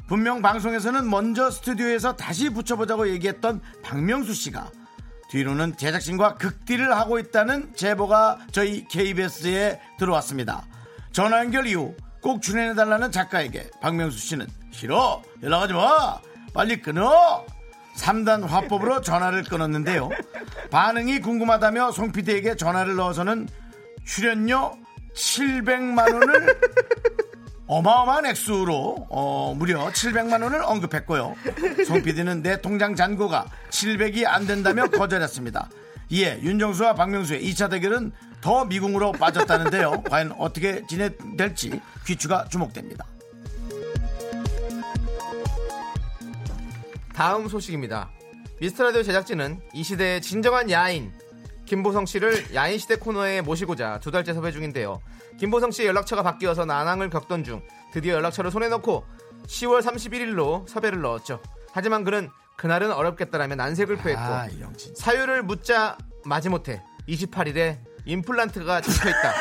[0.08, 4.72] 분명 방송에서는 먼저 스튜디오에서 다시 붙여보자고 얘기했던 박명수 씨가
[5.30, 10.66] 뒤로는 제작진과 극딜을 하고 있다는 제보가 저희 KBS에 들어왔습니다.
[11.12, 16.20] 전화 연결 이후 꼭 출연해달라는 작가에게 박명수 씨는 싫어 연락하지 마
[16.54, 17.46] 빨리 끊어
[17.98, 20.10] 3단 화법으로 전화를 끊었는데요.
[20.72, 23.50] 반응이 궁금하다며 송 PD에게 전화를 넣어서는
[24.06, 24.78] 출연료
[25.14, 26.60] 700만 원을
[27.68, 31.36] 어마어마한 액수로 어, 무려 700만 원을 언급했고요.
[31.86, 35.70] 송 PD는 내 통장 잔고가 700이 안 된다며 거절했습니다.
[36.10, 40.04] 이에 윤정수와 박명수의 2차 대결은 더 미궁으로 빠졌다는데요.
[40.10, 43.06] 과연 어떻게 진행될지 귀추가 주목됩니다.
[47.14, 48.10] 다음 소식입니다.
[48.62, 51.12] 미스터라디오 제작진은 이 시대의 진정한 야인
[51.66, 55.02] 김보성 씨를 야인 시대 코너에 모시고자 두 달째 섭외 중인데요.
[55.40, 57.62] 김보성 씨의 연락처가 바뀌어서 난항을 겪던 중
[57.94, 59.06] 드디어 연락처를 손에 넣고
[59.48, 61.42] 10월 31일로 섭외를 넣었죠.
[61.72, 64.48] 하지만 그는 그날은 어렵겠다라며 난색을 표했고 아.
[64.96, 69.34] 사유를 묻자 마지못해 28일에 임플란트가 찍혀있다.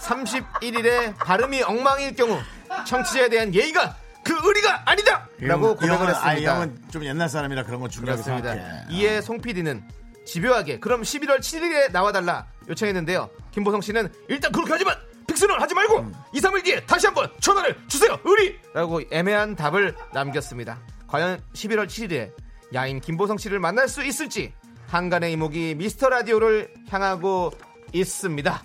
[0.00, 2.38] 31일에 발음이 엉망일 경우
[2.86, 5.28] 청취자에 대한 예의가 그 의리가 아니다!
[5.40, 6.54] 라고 고백을 아, 이 했습니다.
[6.54, 8.22] 형은 좀 옛날 사람이라 그런 거 중요하게.
[8.22, 8.84] 생각해.
[8.90, 9.82] 이에 송 PD는
[10.26, 13.30] 집요하게 그럼 11월 7일에 나와달라 요청했는데요.
[13.58, 14.96] 김보성 씨는 일단 그렇게 하지만
[15.26, 16.14] 픽스는 하지 말고 음.
[16.32, 18.18] 2, 3일 뒤에 다시 한번 전화를 주세요.
[18.24, 18.56] 의리!
[18.72, 20.78] 라고 애매한 답을 남겼습니다.
[21.08, 22.32] 과연 11월 7일에
[22.74, 24.52] 야인 김보성 씨를 만날 수 있을지
[24.86, 27.50] 한간의 이목이 미스터 라디오를 향하고
[27.92, 28.62] 있습니다.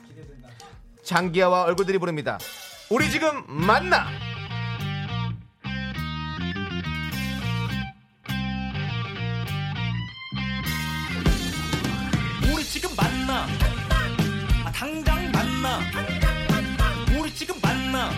[1.04, 2.38] 장기하와 얼굴들이 부릅니다.
[2.89, 4.08] 우리 지금 만나.
[18.04, 18.12] 만나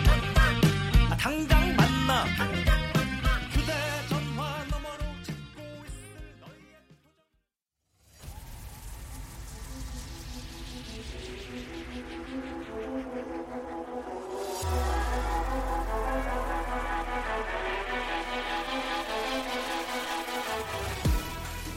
[1.10, 2.24] 아, 당장 만나
[3.50, 6.58] 휴대전화 너머로 찾고 있을 너의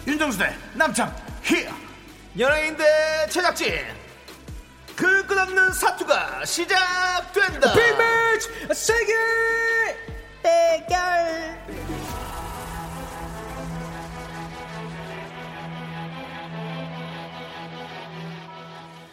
[0.07, 1.69] 윤정수 대 남창 히어
[2.39, 2.83] 연예인 대
[3.29, 3.98] 제작진.
[4.99, 7.71] 그 끝없는 사투가 시작된다.
[7.71, 9.13] 빅매치 세계
[10.43, 11.57] 대결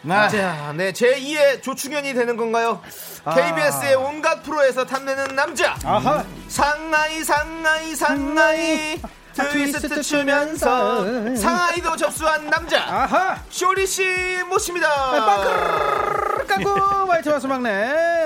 [0.01, 0.27] 네.
[0.29, 2.81] 자, 네, 제2의 조충현이 되는 건가요?
[3.23, 5.77] KBS의 온갖 프로에서 탐내는 남자.
[5.85, 9.01] 아하 상하이, 상하이, 상하이.
[9.43, 12.79] 트위스트 추면서 상하이도 접수한 남자.
[12.83, 14.03] 아하 쇼리 씨
[14.49, 14.87] 모십니다.
[16.47, 16.69] 까꾸
[17.11, 17.69] 마이티 마우스 막내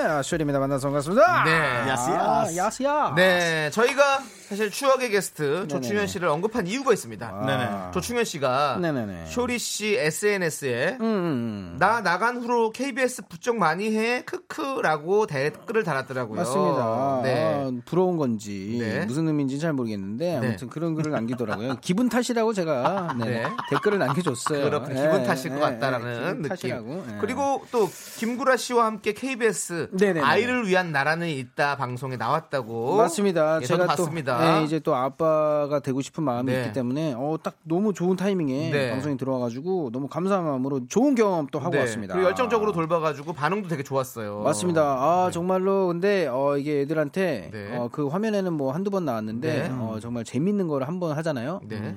[0.04, 1.50] 아, 쇼리입니다 만나서 반갑습니다 네.
[1.90, 2.56] 야스, 아, 야스.
[2.56, 4.20] 야스야 네, 저희가
[4.52, 5.66] 사실 추억의 게스트.
[5.66, 7.44] 조충현 씨를 언급한 이유가 있습니다.
[7.46, 7.90] 네네.
[7.94, 9.24] 조충현 씨가 네네네.
[9.26, 11.76] 쇼리 씨 SNS에 음, 음.
[11.78, 16.36] 나 나간 후로 KBS 부쩍 많이 해 크크라고 댓글을 달았더라고요.
[16.36, 17.20] 맞습니다.
[17.22, 17.54] 네.
[17.54, 19.06] 아, 부러운 건지 네.
[19.06, 21.76] 무슨 의미인지 잘 모르겠는데 아무튼 그런 글을 남기더라고요.
[21.80, 23.46] 기분 탓이라고 제가 네, 네.
[23.70, 24.64] 댓글을 남겨줬어요.
[24.64, 27.18] 그렇게 예, 기분 탓일 예, 것 같다라는 느낌.
[27.22, 27.88] 그리고 또
[28.18, 29.88] 김구라 씨와 함께 KBS.
[30.22, 32.98] 아이를 위한 나라는 있다 방송에 나왔다고.
[32.98, 33.60] 맞습니다.
[33.62, 34.41] 예, 제가 저도 또 봤습니다.
[34.60, 36.60] 예, 이제 또 아빠가 되고 싶은 마음이 네.
[36.60, 38.90] 있기 때문에 어, 딱 너무 좋은 타이밍에 네.
[38.90, 41.78] 방송이 들어와가지고 너무 감사한 마음으로 좋은 경험 또 하고 네.
[41.80, 42.14] 왔습니다.
[42.14, 44.40] 그리고 열정적으로 돌봐가지고 반응도 되게 좋았어요.
[44.42, 44.82] 맞습니다.
[44.82, 47.76] 아 정말로 근데 어, 이게 애들한테 네.
[47.76, 49.68] 어, 그 화면에는 뭐 한두 번 나왔는데 네.
[49.70, 51.60] 어, 정말 재밌는 걸 한 번 하잖아요.
[51.68, 51.96] 네.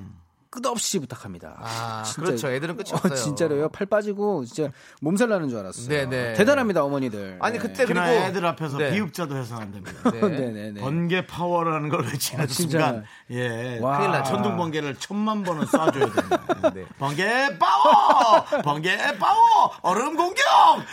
[0.62, 1.56] 끝없이 부탁합니다.
[1.60, 2.22] 아, 진짜.
[2.22, 2.50] 그렇죠.
[2.50, 3.14] 애들은 끝이 어, 없어요.
[3.14, 3.68] 진짜로요.
[3.68, 5.88] 팔 빠지고 진짜 몸살 나는 줄 알았어요.
[5.88, 6.34] 네네.
[6.34, 7.38] 대단합니다 어머니들.
[7.40, 7.58] 아니 네.
[7.58, 8.90] 그때 그리고 애들 앞에서 네.
[8.92, 9.92] 비읍자도 해서는 안 됩니다.
[10.10, 10.20] 네.
[10.20, 10.80] 네네네.
[10.80, 12.46] 번개 파워라는 걸 외치는 아.
[12.48, 13.98] 순간 예 와.
[13.98, 16.42] 큰일 나 천둥 번개를 천만 번은 쏴 줘야 됩니다.
[16.74, 16.84] 네.
[16.98, 20.42] 번개 파워 번개 파워 얼음 공격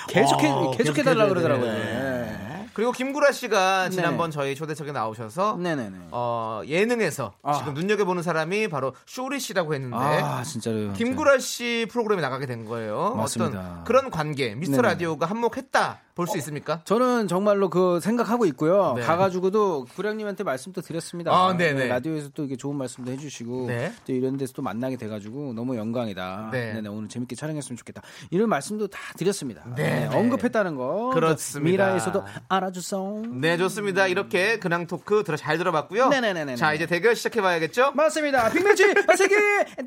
[0.09, 1.71] 계속해 어, 계속해 달라 계속해줘야 그러더라고요.
[1.71, 1.77] 돼.
[1.83, 2.52] 네.
[2.73, 3.95] 그리고 김구라 씨가 네네.
[3.95, 6.07] 지난번 저희 초대석에 나오셔서 네네네.
[6.11, 7.53] 어, 예능에서 아.
[7.53, 10.87] 지금 눈여겨보는 사람이 바로 쇼리 씨라고 했는데 아 진짜로요.
[10.89, 10.93] 네.
[10.93, 13.13] 김구라 씨 프로그램에 나가게 된 거예요.
[13.15, 13.59] 맞습니다.
[13.59, 14.87] 어떤 그런 관계 미스터 네네.
[14.89, 16.81] 라디오가 한몫했다 볼수 있습니까?
[16.85, 18.93] 저는 정말로 그 생각하고 있고요.
[18.95, 19.01] 네.
[19.01, 21.31] 가가지고도 구량님한테 말씀도 드렸습니다.
[21.31, 21.73] 아, 네네.
[21.73, 23.91] 네, 라디오에서 또 이게 좋은 말씀도 해주시고 네.
[24.05, 26.49] 또 이런 데서 또 만나게 돼가지고 너무 영광이다.
[26.51, 26.81] 네.
[26.81, 26.87] 네.
[26.87, 28.01] 오늘 재밌게 촬영했으면 좋겠다.
[28.29, 29.63] 이런 말씀도 다 드렸습니다.
[29.75, 30.07] 네.
[30.07, 31.11] 네, 언급했다는 거.
[31.13, 31.71] 그렇습니다.
[31.71, 33.23] 미라에서도 알아주소.
[33.41, 34.07] 네 좋습니다.
[34.07, 36.09] 이렇게 근황 토크 들어 잘 들어봤고요.
[36.09, 36.55] 네네네네네.
[36.57, 37.93] 자 이제 대결 시작해봐야겠죠?
[37.93, 38.49] 맞습니다.
[38.51, 38.83] 빅매치
[39.17, 39.35] 세계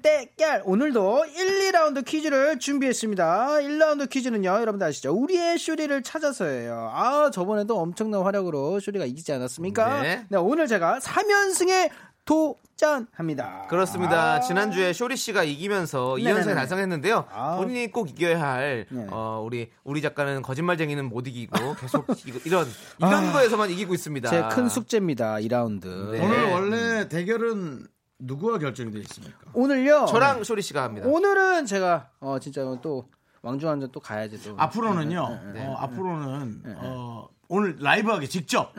[0.03, 3.47] 대결 오늘도 1, 2라운드 퀴즈를 준비했습니다.
[3.61, 5.13] 1라운드 퀴즈는요, 여러분들 아시죠?
[5.13, 6.91] 우리의 쇼리를 찾 아서예요.
[6.93, 10.03] 아 저번에도 엄청난 활약으로 쇼리가 이기지 않았습니까?
[10.03, 10.27] 네.
[10.37, 11.91] 오늘 제가 3연승에
[12.25, 13.67] 도전합니다.
[13.69, 14.35] 그렇습니다.
[14.35, 14.41] 아.
[14.41, 16.41] 지난주에 쇼리 씨가 이기면서 네네네.
[16.41, 17.25] 2연승 달성했는데요.
[17.31, 17.57] 아.
[17.57, 19.07] 본인이 꼭 이겨야 할 네.
[19.11, 22.67] 어, 우리 우리 작가는 거짓말쟁이는 못 이기고 계속 이거- 이런
[22.99, 24.29] 이런 거에서만 이기고 있습니다.
[24.29, 24.49] 아.
[24.51, 25.37] 제큰 숙제입니다.
[25.37, 25.87] 2라운드.
[26.13, 26.25] 네.
[26.25, 27.87] 오늘 원래 대결은
[28.19, 29.39] 누구와 결정이 되어 있습니까?
[29.53, 30.07] 오늘요.
[30.09, 31.07] 저랑 쇼리 씨가 합니다.
[31.09, 33.07] 오늘은 제가 어 진짜 또
[33.47, 34.57] 왕중 한잔 또 가야지 또.
[34.59, 35.53] 앞으로는요.
[35.55, 35.67] 네.
[35.67, 38.73] 어, 앞으로는 어, 오늘 라이브하기 직접.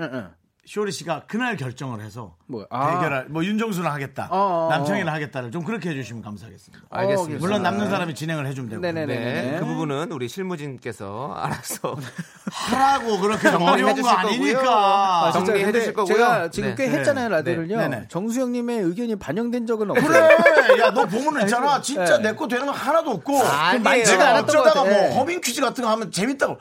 [0.68, 2.66] 쇼리 씨가 그날 결정을 해서 뭐요?
[2.70, 2.96] 아.
[2.96, 6.84] 대결할 뭐 윤정수는 하겠다, 어, 어, 남창이는 하겠다를 좀 그렇게 해주시면 감사하겠습니다.
[6.90, 7.40] 알겠습니다.
[7.40, 9.16] 물론 남는 사람이 진행을 해주면 되고 네네네.
[9.16, 11.96] 네, 그 부분은 우리 실무진께서 알아서
[12.52, 14.10] 하라고 그렇게 좀 어려운 거.
[14.10, 15.28] 아니니까.
[15.28, 16.14] 아, 정리해 주실 거고요.
[16.14, 16.76] 제가 지금 네.
[16.76, 16.98] 꽤 네.
[16.98, 17.88] 했잖아요 라디오를요.
[17.88, 18.06] 네.
[18.10, 20.06] 정수영님의 의견이 반영된 적은 없어요.
[20.06, 21.80] 그래, 야 너 보면 있잖아.
[21.80, 22.32] 진짜 네.
[22.32, 23.40] 내거 되는 거 하나도 없고.
[23.82, 24.84] 많지가 않았던 것 어쩌다가.
[24.84, 26.58] 뭐 허밍 퀴즈 같은 거 하면 재밌다고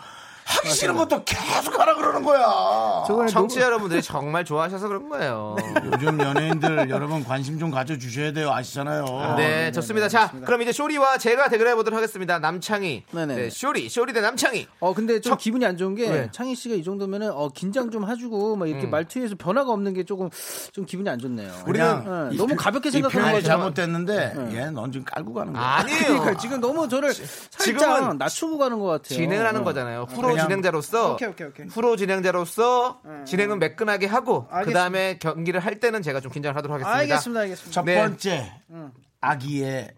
[0.47, 3.05] 하기 싫은 것도 계속 하라 그러는 거야.
[3.29, 5.57] 청취자 여러분들이 정말 좋아하셔서 그런 거예요.
[5.93, 8.53] 요즘 연예인들 여러분 관심 좀 가져주셔야 돼요.
[8.53, 9.35] 아시잖아요.
[9.37, 10.09] 네, 좋습니다.
[10.09, 12.39] 자, 그럼 이제 쇼리와 제가 대결해 보도록 하겠습니다.
[12.39, 13.03] 남창희.
[13.11, 13.35] 네네.
[13.35, 14.69] 네, 쇼리, 쇼리 대 남창희.
[14.79, 16.29] 어 근데 좀 기분이 안 좋은 게 왜?
[16.33, 20.31] 창희 씨가 이 정도면은 어 긴장 좀 해주고 막 이렇게 말투에서 변화가 없는 게 조금
[20.73, 21.53] 좀 기분이 안 좋네요.
[21.67, 23.47] 우리는 네, 너무 가볍게 이 생각하는 거죠.
[23.49, 25.63] 잘못됐는데 얘넌 지금 깔고 가는 거야.
[25.63, 26.21] 아니에요.
[26.21, 29.19] 그러니까 지금 너무 저를 살짝 지금은 낮추고 가는 것 같아요.
[29.19, 29.65] 진행을 하는 어.
[29.65, 30.07] 거잖아요.
[30.07, 31.67] 프로 그냥- 진행자로서 오케이, 오케이, 오케이.
[31.67, 34.65] 프로 진행자로서 진행은 매끈하게 하고 알겠습니다.
[34.65, 36.99] 그 다음에 경기를 할 때는 제가 좀 긴장을 하도록 하겠습니다.
[36.99, 37.73] 알겠습니다, 알겠습니다.
[37.75, 37.95] 첫 네.
[37.97, 38.53] 번째
[39.21, 39.91] 아기의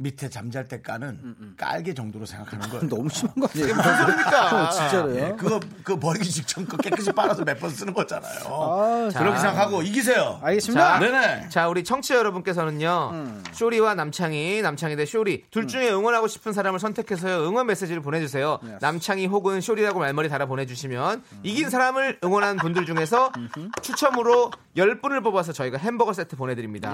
[0.00, 2.88] 밑에 잠잘 때 까는 깔개 정도로 생각하는 거예요.
[2.88, 3.74] 너무 심한 거 아니에요?
[3.74, 4.64] 무슨 소리입니까?
[4.66, 5.16] 어, 진짜로요?
[5.16, 8.40] 예, 그거 그 버리기 직전 거 깨끗이 빨아서 몇 번 쓰는 거잖아요.
[8.46, 10.40] 아, 그렇게 생각하고 이기세요.
[10.42, 10.98] 알겠습니다.
[11.00, 11.48] 네네.
[11.50, 13.44] 자, 우리 청취자 여러분께서는요, 음.
[13.52, 18.58] 쇼리와 남창희, 남창희 대 쇼리, 둘 중에 응원하고 싶은 사람을 선택해서 응원 메시지를 보내주세요.
[18.80, 21.40] 남창희 혹은 쇼리라고 말머리 달아 보내주시면, 음.
[21.42, 23.30] 이긴 사람을 응원한 분들 중에서
[23.82, 26.90] 추첨으로 10분을 뽑아서 저희가 햄버거 세트 보내드립니다.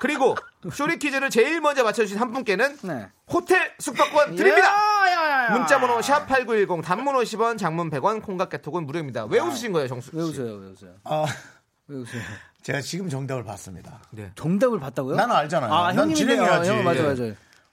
[0.00, 0.34] 그리고
[0.72, 3.08] 쇼리 퀴즈를 제일 먼저 맞춰주신 한 분께는 네.
[3.30, 4.68] 호텔 숙박권 드립니다!
[5.52, 9.26] 문자번호 샵 8910 단문 50원 장문 100원 콩깍개톡은 무료입니다.
[9.26, 10.16] 왜 웃으신 거예요 정수 씨?
[10.16, 10.54] 왜 웃어요?
[10.56, 10.94] 왜 웃어요?
[11.04, 11.26] 아,
[11.88, 12.22] 왜 웃어요?
[12.62, 14.00] 제가 지금 정답을 봤습니다.
[14.10, 14.30] 네.
[14.34, 15.16] 정답을 봤다고요?
[15.16, 15.72] 나는 알잖아요.
[15.72, 16.14] 아, 난.
[16.14, 16.70] 진행해야지.
[16.70, 17.22] 형, 맞아, 맞아.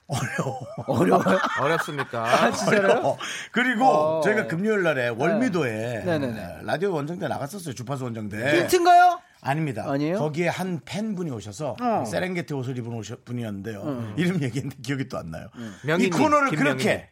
[0.06, 0.60] 어려워.
[0.86, 1.38] 어려워요?
[1.60, 2.50] 어렵습니까?
[2.66, 3.18] 어려워.
[3.52, 4.20] 그리고 어.
[4.22, 6.60] 저희가 금요일 날에 월미도에 네네네.
[6.62, 7.74] 라디오 원정대 나갔었어요.
[7.74, 8.60] 주파수 원정대.
[8.62, 9.20] 힌트인가요?
[9.40, 9.84] 아닙니다.
[9.88, 10.18] 아니에요?
[10.18, 12.04] 거기에 한 팬분이 오셔서 어.
[12.04, 14.14] 세렝게티 옷을 입은 오셔- 분이었는데요.
[14.16, 15.46] 이름 얘기했는데 기억이 또 안 나요.
[15.84, 16.64] 이 명희님, 코너를 김명희.
[16.78, 17.08] 그렇게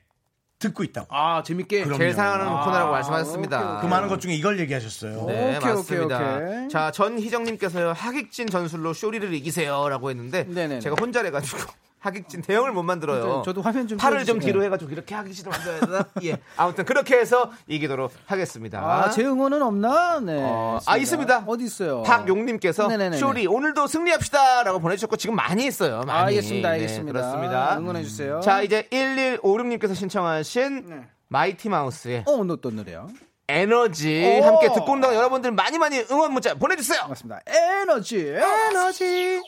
[0.58, 1.06] 듣고 있다고.
[1.14, 1.84] 아, 재밌게.
[1.84, 1.98] 그럼요.
[1.98, 3.72] 제일 사랑하는 아, 코너라고 말씀하셨습니다.
[3.76, 5.26] 오케이, 그 많은 것 중에 이걸 얘기하셨어요.
[5.26, 6.16] 네, 오케이, 맞습니다.
[6.36, 6.68] 오케이, 오케이.
[6.70, 10.80] 자, 전희정님께서요, 하객진 전술로 쇼리를 이기세요라고 했는데, 네네네.
[10.80, 11.58] 제가 혼자래가지고,
[12.06, 13.42] 하객진 대형을 못 만들어요.
[13.44, 14.38] 저도 화면 좀 팔을 좀.
[14.38, 16.06] 뒤로 해가지고 이렇게 하객진을 만들어야 되나?
[16.22, 16.38] 예.
[16.56, 18.80] 아무튼 그렇게 해서 이기도록 하겠습니다.
[18.80, 20.20] 아, 제 응원은 없나?
[20.20, 20.40] 네.
[20.40, 21.44] 어, 아, 있습니다.
[21.46, 22.02] 어디 있어요?
[22.04, 23.16] 박용님께서 네네네네.
[23.16, 26.02] 쇼리 오늘도 승리합시다라고 보내주셨고 지금 많이 있어요.
[26.06, 26.10] 많이.
[26.10, 27.12] 아, 알겠습니다, 네, 알겠습니다.
[27.12, 27.78] 그렇습니다.
[27.78, 28.40] 응원해 주세요.
[28.40, 31.00] 자 이제 1156님께서 신청하신 네.
[31.28, 33.08] 마이티 마우스의 어, 너또 노래요?
[33.48, 34.44] 에너지 오.
[34.44, 37.06] 함께 듣고 온다는 여러분들 많이 많이 응원 문자 보내주세요.
[37.08, 37.40] 맞습니다.
[37.46, 38.18] 에너지.
[38.70, 39.42] 에너지.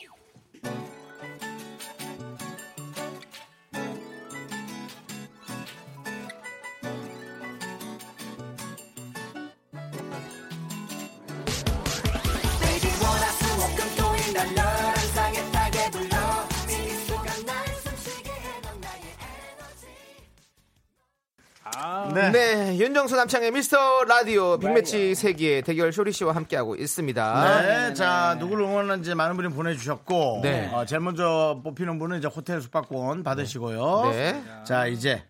[22.13, 22.31] 네.
[22.31, 27.61] 네, 윤정수 남창의 미스터 라디오 빅매치 세기의 대결 쇼리 씨와 함께하고 있습니다.
[27.61, 30.69] 네, 자 누구를 응원하는지 많은 분이 보내주셨고, 네.
[30.73, 34.11] 어, 제일 먼저 뽑히는 분은 이제 호텔 숙박권 받으시고요.
[34.11, 34.43] 네.
[34.65, 35.23] 자 이제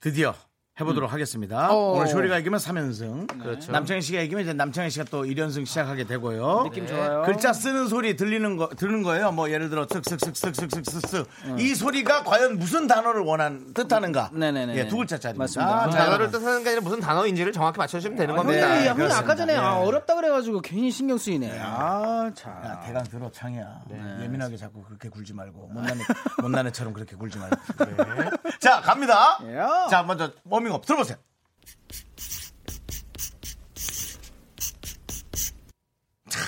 [0.00, 0.34] 드디어
[0.80, 1.70] 해보도록 하겠습니다.
[1.72, 1.92] 어.
[1.92, 3.72] 오늘 쇼리가 이기면 3연승, 그렇죠.
[3.72, 6.62] 남창희 씨가 이기면 이제 남창희 씨가 또 1연승 시작하게 되고요.
[6.64, 7.22] 느낌 좋아요.
[7.26, 9.32] 글자 쓰는 소리 들리는 거 들는 거예요.
[9.32, 14.30] 뭐 예를 들어 쓱쓱쓱쓱쓱쓱쓱 이 소리가 과연 무슨 단어를 원한 뜻하는가?
[14.32, 14.76] 네네네.
[14.76, 15.42] 예, 두 글자짜리입니다.
[15.42, 15.90] 맞습니다.
[15.90, 18.68] 자, 단어를 뜻하는 게 아니라 무슨 단어인지를 정확히 맞춰주시면 되는 겁니다.
[18.70, 19.18] 형이, 형이 그렇습니다.
[19.18, 19.86] 아까 전에 아, 예.
[19.86, 21.58] 어렵다 그래가지고 괜히 신경 쓰이네.
[21.60, 22.52] 아, 참.
[22.64, 23.80] 야, 대강 들어 창이야.
[24.22, 26.02] 예민하게 자꾸 그렇게 굴지 말고 못난애
[26.40, 27.56] 못난애처럼 그렇게 굴지 말고.
[27.78, 28.30] 네.
[28.60, 29.38] 자 갑니다.
[29.44, 29.56] 예.
[29.90, 30.30] 자 먼저
[30.70, 31.18] 워밍업 들어보세요.
[36.28, 36.40] 차,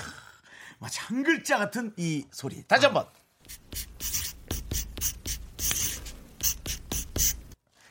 [0.79, 2.65] 마치 한 글자 같은 이 소리.
[2.67, 3.07] 다시 한번.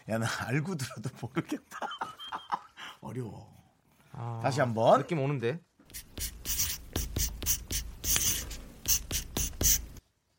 [0.09, 1.79] 야, 나 알고 들어도 모르겠다.
[3.01, 3.53] 어려워.
[4.43, 5.01] 다시 한번.
[5.01, 5.61] 느낌 오는데.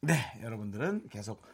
[0.01, 1.47] 네, 여러분들은 계속 어,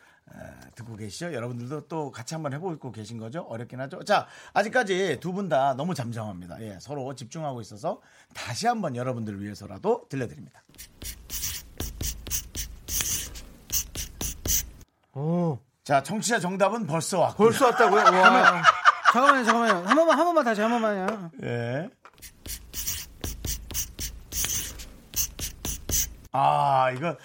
[0.75, 1.33] 듣고 계시죠?
[1.33, 3.41] 여러분들도 또 같이 한번 해보고 계신 거죠?
[3.49, 4.03] 어렵긴 하죠.
[4.03, 6.61] 자, 아직까지 두 분 다 너무 잠잠합니다.
[6.61, 8.01] 예, 서로 집중하고 있어서
[8.33, 10.61] 다시 한번 여러분들을 위해서라도 들려드립니다.
[15.13, 17.43] 오, 자, 청취자 정답은 벌써 왔고.
[17.43, 18.01] 벌써 왔다고요?
[18.19, 18.61] 와.
[19.11, 19.87] 잠깐만요, 잠깐만요.
[19.87, 21.31] 한 번만, 한 번만 다시 한 번만요.
[21.43, 21.89] 예.
[26.31, 27.15] 아, 이거 야,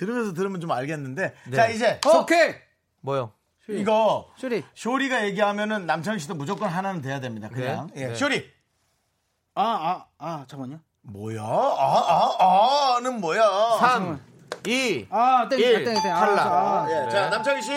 [0.00, 1.34] 들으면서 들으면 좀 알겠는데.
[1.54, 2.54] 자, 이제 어, 오케이.
[3.02, 3.32] 뭐요?
[3.68, 4.64] 이거 쇼리.
[4.74, 7.48] 쇼리가 얘기하면은 남창희 씨도 무조건 하나는 돼야 됩니다.
[7.50, 7.88] 그냥.
[7.94, 8.02] 네.
[8.02, 8.06] 예.
[8.08, 8.14] 네.
[8.14, 8.50] 쇼리.
[9.54, 10.80] 아, 아, 아, 잠깐만요.
[11.02, 11.42] 뭐야?
[11.42, 13.42] 아, 아, 아는 뭐야?
[13.78, 14.20] 3,
[14.66, 16.12] 2, 아, 땡, 일, 땡, 땡.
[16.12, 16.46] 아, 탈락.
[16.46, 17.70] 아, 예, 자, 남창희 씨.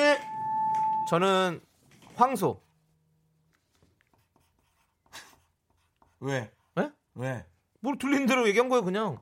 [1.10, 1.62] 저는
[2.16, 2.62] 황소.
[6.22, 6.50] 왜?
[6.76, 6.90] 네?
[7.16, 7.46] 왜?
[7.82, 9.20] 뭘 들리는 대로 얘기한 거예요, 그냥.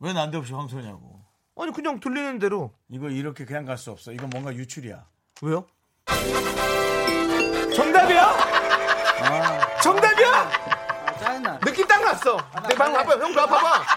[0.00, 1.23] 왜 난데없이 황소냐고.
[1.56, 2.72] 아니, 그냥 들리는 대로.
[2.90, 4.10] 이거 이렇게 그냥 갈 수 없어.
[4.12, 5.04] 이건 뭔가 유출이야.
[5.42, 5.66] 왜요?
[7.74, 8.36] 정답이야?
[9.82, 10.30] 정답이야?
[10.30, 11.58] 아, 짜증나.
[11.60, 12.36] 느낌 딱 났어.
[12.68, 13.24] 내 방금 봐봐.
[13.24, 13.56] 형 봐봐.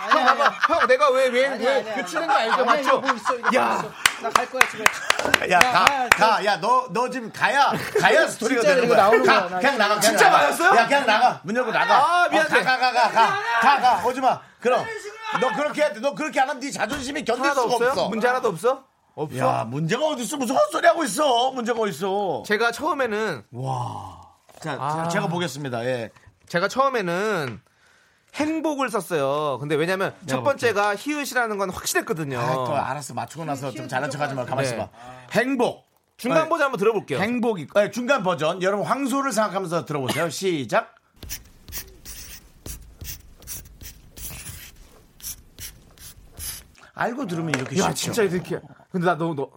[0.10, 0.76] 형 아니야, 봐봐.
[0.80, 1.96] 형 내가 왜, 왜, 아니야, 왜, 아니야.
[1.96, 2.54] 그 치는 거 알죠?
[2.54, 2.82] 아니야, 맞죠?
[2.82, 3.66] 이거 뭐 있어, 이거 야.
[3.66, 3.92] 뭐 있어.
[4.22, 4.84] 나 갈 거야, 집에.
[5.52, 9.04] 야, 가, 아, 가, 야, 너, 너 지금 가야, 가야 스토리가 진짜 되는 이거 거야.
[9.06, 10.38] 나오는 가, 거야, 나 그냥 나가, 그냥 진짜 나가.
[10.44, 10.76] 맞았어요?
[10.76, 11.40] 야, 그냥 나가.
[11.44, 11.96] 문 열고 나가.
[12.24, 12.60] 아, 미안해.
[12.60, 14.08] 어, 가, 가, 가, 가, 가, 가, 가.
[14.08, 14.40] 오지 마.
[14.60, 14.86] 그럼.
[15.42, 16.00] 너 그렇게 해야 돼.
[16.00, 17.90] 너 그렇게 안 하면 네 자존심이 견딜 하나도 수가 없어요?
[17.90, 18.10] 없어.
[18.10, 18.84] 문제 하나도 없어?
[19.16, 19.38] 없어?
[19.38, 20.38] 야, 문제가 어딨어?
[20.38, 21.52] 무슨 헛소리 하고 있어?
[21.52, 22.44] 문제가 어딨어?
[22.46, 23.44] 제가 처음에는
[24.60, 25.08] 자, 아.
[25.08, 25.86] 제가 보겠습니다.
[25.86, 26.12] 예.
[26.48, 27.60] 제가 처음에는
[28.36, 29.58] 행복을 썼어요.
[29.60, 32.40] 근데 왜냐면 첫 번째가 히읗이라는 건 확실했거든요.
[32.40, 33.14] 아, 또 알았어.
[33.16, 34.46] 맞추고 나서 좀 잘난 척 하지 마.
[34.46, 34.70] 가만 네.
[34.70, 34.90] 있어 봐.
[35.32, 35.88] 행복.
[36.18, 36.50] 중간 네.
[36.50, 37.20] 버전 한번 들어볼게요.
[37.20, 40.30] 행복이 아니, 중간 버전 여러분 황소를 생각하면서 들어보세요.
[40.30, 40.96] 시작.
[46.98, 48.12] 알고 들으면 이렇게 야, 쉽죠.
[48.14, 48.60] 진짜 이렇게.
[48.92, 49.50] 근데 나 너무 너.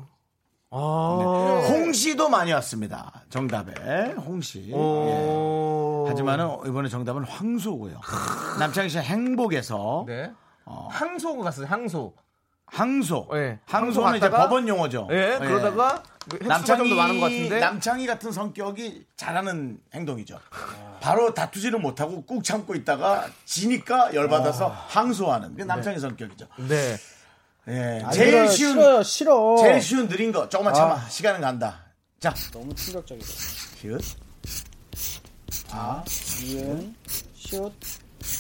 [0.73, 1.67] 아.
[1.69, 3.13] 홍씨도 많이 왔습니다.
[3.29, 4.71] 정답에 홍씨.
[4.73, 6.05] 오.
[6.07, 6.11] 예.
[6.11, 8.01] 하지만은 이번에 정답은 황소고요.
[8.61, 10.31] 남창희 씨 행복에서 네.
[10.65, 11.67] 어, 항소 갔어요.
[11.67, 12.15] 항소.
[12.67, 13.29] 항소.
[13.35, 13.59] 예.
[13.67, 15.09] 항소는 이제 법원 용어죠.
[15.11, 15.39] 예.
[15.41, 17.59] 그러다가 횟수가 좀더 많은 것 같은데.
[17.59, 20.39] 남창희 같은 성격이 잘하는 행동이죠.
[21.01, 26.47] 바로 다투지를 못하고 꾹 참고 있다가 지니까 열받아서 항소하는 그 남창희 성격이죠.
[26.69, 26.97] 네.
[27.71, 28.03] 예.
[28.05, 29.57] 아니, 제일 쉬운 싫어요, 싫어.
[29.61, 31.85] 제일 쉬운 느린 거 조금만 참아 시간은 간다.
[32.19, 33.27] 자, 너무 충격적이다.
[33.27, 34.01] 시읒.
[35.73, 36.05] 아,
[36.45, 36.95] 이은,
[37.35, 37.73] 슛,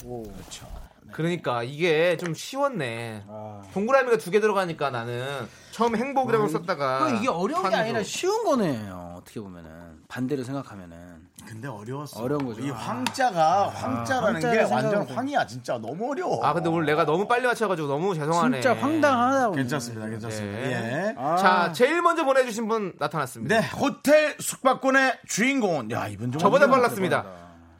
[0.04, 0.22] 오.
[0.24, 0.66] 그렇죠.
[1.12, 3.24] 그러니까 이게 좀 쉬웠네.
[3.28, 3.62] 아.
[3.72, 7.74] 동그라미가 두 개 들어가니까 나는 처음 행복이라고 썼다가 그 이게 어려운 게.
[7.74, 9.16] 아니라 쉬운 거네요.
[9.18, 10.98] 어떻게 보면은 반대로 생각하면은
[11.46, 12.20] 근데 어려웠어.
[12.22, 12.60] 어려운 거죠.
[12.62, 12.74] 이 아.
[12.74, 15.14] 황자가 황자라는 황자를 게 완전 생각하고.
[15.14, 15.46] 황이야.
[15.46, 16.44] 진짜 너무 어려워.
[16.44, 18.60] 아 근데 오늘 내가 너무 빨리 맞춰가지고 너무 죄송하네.
[18.60, 19.54] 진짜 황당하다고.
[19.54, 20.08] 괜찮습니다.
[20.08, 20.58] 괜찮습니다.
[20.58, 20.72] 네.
[20.72, 21.14] 예.
[21.16, 21.36] 아.
[21.36, 23.60] 자 제일 먼저 보내주신 분 나타났습니다.
[23.60, 26.68] 네, 호텔 숙박권의 주인공은 야 이분 좀 저보다.
[26.68, 27.24] 빨랐습니다.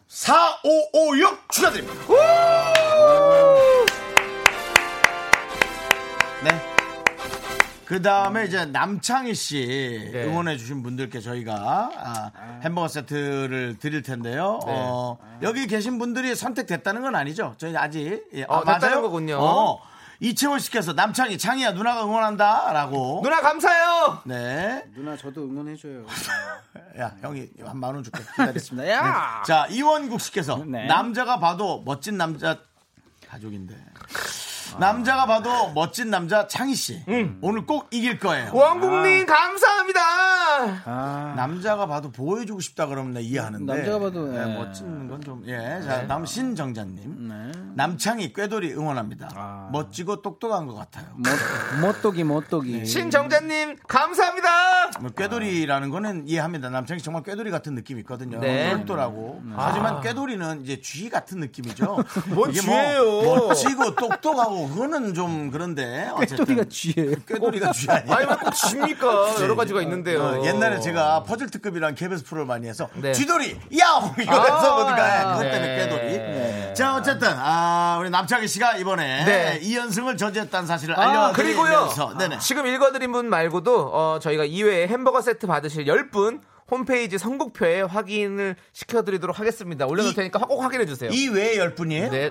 [0.06, 2.00] 4556 축하드립니다.
[2.08, 3.19] 네.
[7.90, 10.22] 그 다음에 이제 남창희 씨 네.
[10.26, 12.30] 응원해주신 분들께 저희가 아,
[12.62, 14.60] 햄버거 세트를 드릴 텐데요.
[14.64, 14.72] 네.
[14.76, 17.56] 어, 여기 계신 분들이 선택됐다는 건 아니죠.
[17.58, 19.38] 저희 아직 예, 어, 됐다는 거군요.
[19.40, 19.80] 어,
[20.20, 23.22] 이채원 씨께서 남창희 창희야 누나가 응원한다라고.
[23.24, 24.20] 누나 감사해요.
[24.24, 24.84] 네.
[24.94, 26.06] 누나 저도 응원해줘요.
[27.00, 28.22] 야 형이 한 만 원 줄게.
[28.22, 28.48] 기다려.
[28.50, 28.88] 알겠습니다.
[28.88, 29.42] 야!
[29.44, 30.86] 자 이원국 씨께서 네.
[30.86, 32.56] 남자가 봐도 멋진 남자
[33.28, 33.74] 가족인데
[34.78, 37.02] 남자가 봐도 멋진 남자 창희 씨
[37.40, 38.50] 오늘 꼭 이길 거예요.
[38.54, 40.00] 왕국님 감사합니다.
[41.40, 44.54] 아, 남자가 봐도 보여주고 싶다 그러면 나 이해하는데 남자가 봐도, 네, 예.
[44.58, 45.80] 멋진 건 좀 예.
[45.84, 47.52] 자 다음 신정자님 네.
[47.74, 49.28] 남창희 꾀돌이 응원합니다.
[49.34, 49.68] 아.
[49.70, 51.06] 멋지고 똑똑한 것 같아요.
[51.14, 51.28] 못,
[51.86, 52.86] 못독이 못독이.
[52.86, 54.48] 신정자님 감사합니다.
[55.00, 56.70] 뭐 꾀돌이라는 거는 이해합니다.
[56.70, 58.40] 남창희 정말 꾀돌이 같은 느낌이 있거든요.
[58.40, 58.70] 네.
[58.78, 59.42] 똘똘하고.
[59.56, 61.98] 하지만 꾀돌이는 이제 쥐 같은 느낌이죠.
[62.34, 63.04] 뭔 이게 쥐예요?
[63.04, 67.16] 뭐 멋지고 똑똑하고 그거는 좀 그런데 어쨌든 꾀돌이가 쥐예요.
[67.26, 68.14] 꾀돌이가 쥐 아니에요.
[68.16, 69.40] 아니 왜꼭 집니까?
[69.42, 70.22] 여러 가지가 있는데요.
[70.22, 73.12] 어, 옛날에 제가 퍼즐 특급이라는 KBS 프로를 많이 해서 네.
[73.12, 75.86] 쥐돌이 야호 이거 해서 아, 보니까 그것 때문에 네.
[75.86, 76.74] 꾀돌이.
[76.74, 79.60] 자 어쨌든 아 우리 남창희 씨가 이번에 네.
[79.62, 81.02] 2연승을 저지했다는 사실을 아,
[81.32, 82.38] 알려드리면서 그리고요.
[82.40, 89.38] 지금 읽어드린 분 말고도 어, 저희가 이외에 햄버거 세트 받으실 10분 홈페이지 선곡표에 확인을 시켜드리도록
[89.38, 89.86] 하겠습니다.
[89.86, 91.10] 올려놓을 이- 테니까 꼭 확인해 주세요.
[91.10, 92.10] 이 외에 10분이에요?
[92.10, 92.30] 네.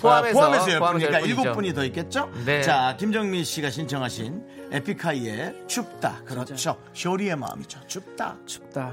[0.00, 1.54] 포함해서, 포함해서, 포함해서 10분이니까 포함해서 7 10분이죠.
[1.54, 2.30] 분이 더 있겠죠?
[2.44, 2.62] 네.
[2.62, 4.42] 자, 김정민 씨가 신청하신
[4.72, 6.22] 에픽하이의 춥다.
[6.24, 6.76] 그렇죠.
[6.92, 7.80] 쇼리의 마음이죠.
[7.86, 8.36] 춥다.
[8.46, 8.92] 춥다.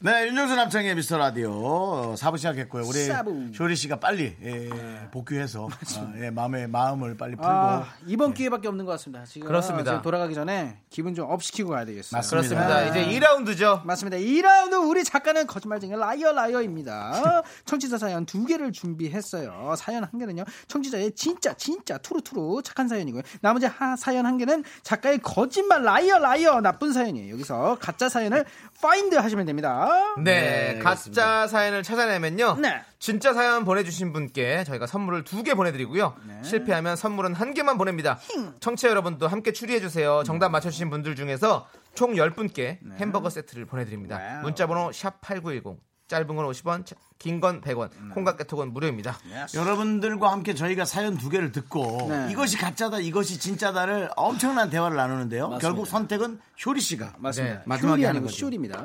[0.00, 2.84] 네, 윤정수 남창의 미스터 라디오 4부 시작했고요.
[2.86, 3.50] 우리 사부.
[3.52, 4.68] 쇼리 씨가 빨리 예,
[5.10, 5.66] 복귀해서
[5.98, 9.24] 아, 예, 마음의 마음을 빨리 풀고 아, 이번 기회밖에 없는 것 같습니다.
[9.24, 9.90] 지금 그렇습니다.
[9.90, 12.16] 지금 돌아가기 전에 기분 좀 up 시키고 가야 되겠어요.
[12.16, 12.48] 맞습니다.
[12.54, 12.86] 그렇습니다.
[12.86, 13.84] 이제 2라운드죠.
[13.84, 14.18] 맞습니다.
[14.18, 17.42] 2라운드 우리 작가는 거짓말쟁이 liar liar입니다.
[17.66, 19.74] 청취자 사연 두 개를 준비했어요.
[19.76, 20.44] 사연 한 개는요.
[20.68, 23.22] 청취자의 진짜 진짜 true true 착한 사연이고요.
[23.40, 27.32] 나머지 하, 사연 한 개는 작가의 거짓말 liar liar 나쁜 사연이에요.
[27.34, 28.44] 여기서 가짜 사연을
[28.80, 29.87] find 하시면 됩니다.
[30.18, 32.56] 네, 네, 가짜 사연을 찾아내면요.
[32.60, 32.82] 네.
[32.98, 36.14] 진짜 사연 보내주신 분께 저희가 선물을 두 개 보내드리고요.
[36.42, 38.18] 실패하면 선물은 한 개만 보냅니다.
[38.60, 40.22] 청취자 여러분도 함께 추리해주세요.
[40.24, 44.16] 정답 맞춰주신 분들 중에서 총 10분께 햄버거 세트를 보내드립니다.
[44.18, 44.42] wow.
[44.42, 45.78] 문자번호 샵8910.
[46.08, 46.84] 짧은 건 50원,
[47.18, 49.18] 긴 건 100원, 콩과 깨톡은 무료입니다.
[49.54, 52.28] 여러분들과 함께 저희가 사연 두 개를 듣고 네.
[52.30, 55.58] 이것이 가짜다 이것이 진짜다를 엄청난 대화를 나누는데요.
[55.60, 57.56] 결국 선택은 효리 씨가 맞습니다.
[57.56, 57.62] 네.
[57.64, 58.38] 마지막에 효리 하는 아니고 거죠.
[58.38, 58.82] 쇼리입니다.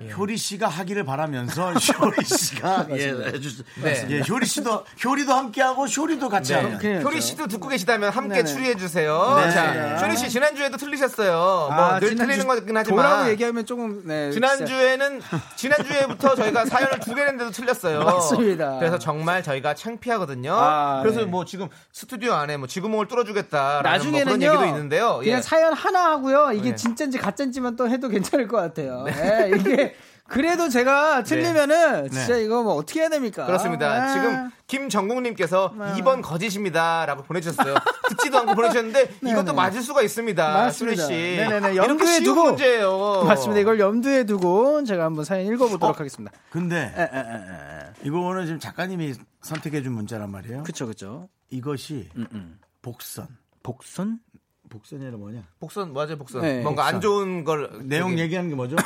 [0.00, 0.10] 네.
[0.12, 4.06] 효리 씨가 하기를 바라면서 효리 씨가 예, 해주 네.
[4.10, 6.60] 예, 효리 씨도 효리도 함께하고 효리도 같이 네.
[6.60, 6.78] 하는.
[6.78, 7.06] 그래야죠.
[7.06, 8.44] 효리 씨도 듣고 계시다면 함께.
[8.44, 9.36] 추리해 주세요.
[9.36, 9.50] 네.
[9.50, 11.68] 자, 효리 씨 지난주에도 틀리셨어요.
[11.74, 15.20] 뭐늘 틀리는 거긴 하지만 얘기하면 조금 네, 지난주에는
[15.56, 18.04] 지난주에부터 저희가 사연을 두개 냈는데도 틀렸어요.
[18.04, 18.78] 맞습니다.
[18.78, 20.52] 그래서 정말 저희가 창피하거든요.
[20.54, 21.26] 아, 그래서 네.
[21.26, 23.82] 뭐 지금 스튜디오 안에 뭐 지구멍을 뚫어주겠다.
[23.82, 24.24] 나중에는요.
[24.24, 25.18] 뭐 그런 얘기도 있는데요.
[25.18, 25.42] 그냥 예.
[25.42, 26.52] 사연 하나 하고요.
[26.52, 26.74] 이게 네.
[26.76, 29.04] 진짜인지 가짜인지만 또 해도 괜찮을 것 같아요.
[29.04, 29.94] 네, 이게
[30.28, 33.46] 그래도 제가 틀리면은 진짜 이거 뭐 어떻게 해야 됩니까?
[33.46, 33.90] 그렇습니다.
[33.90, 34.12] 아.
[34.12, 37.74] 지금 김정국님께서 2번 거짓입니다라고 보내주셨어요.
[38.10, 40.46] 듣지도 않고 보내주셨는데 이것도 맞을 수가 있습니다.
[40.46, 41.02] 맞습니다.
[41.02, 41.36] 수리 씨.
[41.38, 41.72] 네네네.
[41.72, 42.44] 이렇게 염두에 두고.
[42.44, 43.24] 문제예요.
[43.24, 43.60] 맞습니다.
[43.60, 45.98] 이걸 염두에 두고 제가 한번 사연 읽어보도록 어?
[45.98, 46.36] 하겠습니다.
[46.50, 47.92] 근데 에, 에, 에, 에.
[48.04, 50.62] 이거는 지금 작가님이 선택해준 문자란 말이에요.
[50.64, 51.28] 그쵸 그쵸.
[51.50, 52.58] 이것이 음, 음.
[52.82, 53.28] 복선.
[53.62, 54.20] 복선?
[54.68, 55.42] 복선이 아니라 뭐냐?
[55.60, 56.42] 복선 맞아요, 복선.
[56.42, 56.94] 네, 뭔가 복선.
[56.94, 58.76] 안 좋은 걸 내용 저기 얘기하는 게 뭐죠?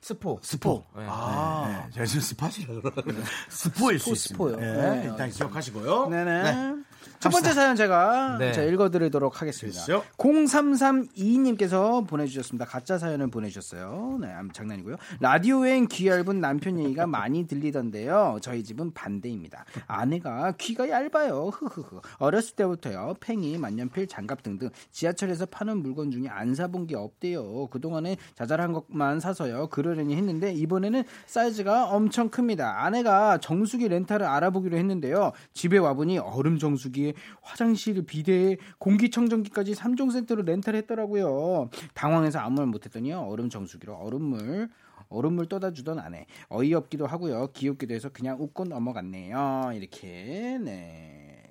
[0.00, 0.38] 스포.
[0.42, 0.84] 스포.
[0.96, 1.04] 네.
[1.08, 1.90] 아, 네.
[1.94, 3.22] 제가 지금 spot이라고 그러거든요.
[3.48, 4.54] 스포일 수 스포요.
[4.54, 4.82] 있습니다.
[4.82, 5.00] 네.
[5.02, 6.08] 네, 일단 기억하시고요.
[6.08, 6.74] 네네.
[7.22, 7.30] 네.
[7.30, 8.52] 첫 번째 사연 제가 네.
[8.52, 9.78] 자, 읽어드리도록 하겠습니다.
[9.78, 10.02] 됐죠?
[10.16, 12.64] 0332님께서 보내주셨습니다.
[12.64, 14.18] 가짜 사연을 보내주셨어요.
[14.20, 14.96] 네, 장난이고요.
[15.20, 18.38] 라디오엔 귀 얇은 남편 얘기가 많이 들리던데요.
[18.42, 19.64] 저희 집은 반대입니다.
[19.86, 21.50] 아내가 귀가 얇아요.
[21.54, 22.00] 흐흐흐.
[22.18, 23.14] 어렸을 때부터요.
[23.20, 27.68] 팽이, 만년필, 장갑 등등 지하철에서 파는 물건 중에 안 사본 게 없대요.
[27.68, 29.68] 그동안에 자잘한 것만 사서요.
[29.68, 32.84] 그러려니 했는데 이번에는 사이즈가 엄청 큽니다.
[32.84, 35.30] 아내가 정수기 렌탈을 알아보기로 했는데요.
[35.54, 41.70] 집에 와보니 얼음 정수기 에 화장실 비데에 공기청정기까지 3종 세트로 렌탈했더라고요.
[41.94, 43.20] 당황해서 아무 말 못했더니요.
[43.20, 44.68] 얼음 정수기로 얼음물
[45.08, 51.42] 얼음물 떠다 주던 아내 어이없기도 하고요 귀엽기도 해서 그냥 웃고 넘어갔네요 이렇게 네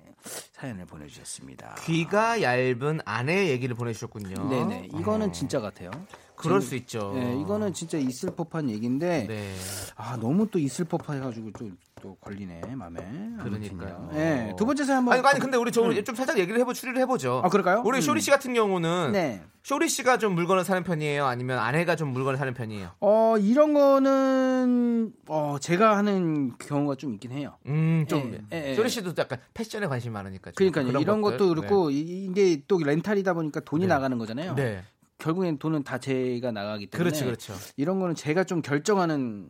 [0.62, 4.48] 사연을 보내주셨습니다 귀가 얇은 아내 얘기를 보내주셨군요.
[4.48, 5.90] 네네 이거는 진짜 같아요
[6.36, 7.12] 그럴 진- 수 있죠.
[7.14, 9.54] 네, 이거는 진짜 있을 법한 얘기인데 네.
[9.96, 13.00] 아 너무 또 있을 법해가지고 또, 또 걸리네 마음에
[13.42, 14.08] 그러니까요.
[14.12, 16.98] 네, 두 번째 사연 한번 아니, 아니 근데 우리 좀, 좀 살짝 얘기를 해보 추리를
[17.02, 17.42] 해보죠.
[17.44, 17.82] 아, 그럴까요?
[17.84, 18.00] 우리 음.
[18.00, 19.42] 쇼리 씨 같은 경우는 네.
[19.62, 22.90] 쇼리 씨가 좀 물건을 사는 편이에요, 아니면 아내가 좀 물건을 사는 편이에요?
[23.00, 28.86] 어 이런 거는 어 제가 하는 경우가 좀 있긴 해요 음, 좀 예, 예, 쇼리
[28.86, 28.88] 예.
[28.88, 30.50] 씨도 약간 패션에 관심이 많으니까.
[30.56, 31.38] 좀 그러니까요 이런 것들.
[31.38, 33.88] 것도 그렇고 이- 이게 또 렌탈이다 보니까 돈이 네.
[33.88, 34.64] 나가는 거잖아요 네.
[34.64, 34.82] 네.
[35.18, 37.54] 결국엔 돈은 다 제가 나가기 때문에 그렇지, 그렇죠.
[37.76, 39.48] 이런 거는 제가 좀 결정하는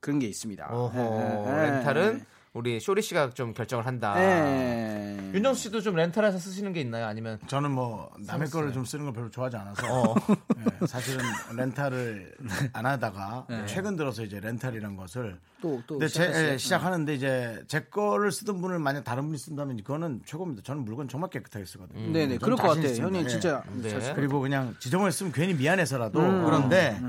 [0.00, 0.68] 그런 게 있습니다.
[0.70, 2.24] 어허, 예, 예, 렌탈은
[2.58, 4.14] 우리 쇼리 씨가 좀 결정을 한다.
[4.18, 5.16] 예.
[5.32, 7.06] 윤정수 씨도 좀 렌탈해서 쓰시는 게 있나요?
[7.06, 10.14] 아니면 저는 뭐 남의 거를 좀 쓰는 걸 별로 좋아하지 않아서 어.
[10.58, 12.34] 예, 사실은 렌탈을
[12.72, 13.66] 안 하다가 네.
[13.66, 16.48] 최근 들어서 이제 렌탈이란 것을 또, 또 근데 제, 시작했어요.
[16.48, 20.62] 예, 시작하는데 이제 제 거를 쓰던 분을 만약 다른 분이 쓴다면 그거는 최고입니다.
[20.64, 22.00] 저는 물건 정말 깨끗하게 쓰거든요.
[22.00, 22.12] 음.
[22.12, 22.86] 네네 그럴 것 같아요.
[22.86, 23.04] 있습니다.
[23.04, 23.28] 형님 예.
[23.28, 24.12] 진짜 네.
[24.16, 26.44] 그리고 그냥 지저분했으면 괜히 미안해서라도 음.
[26.44, 27.00] 그런데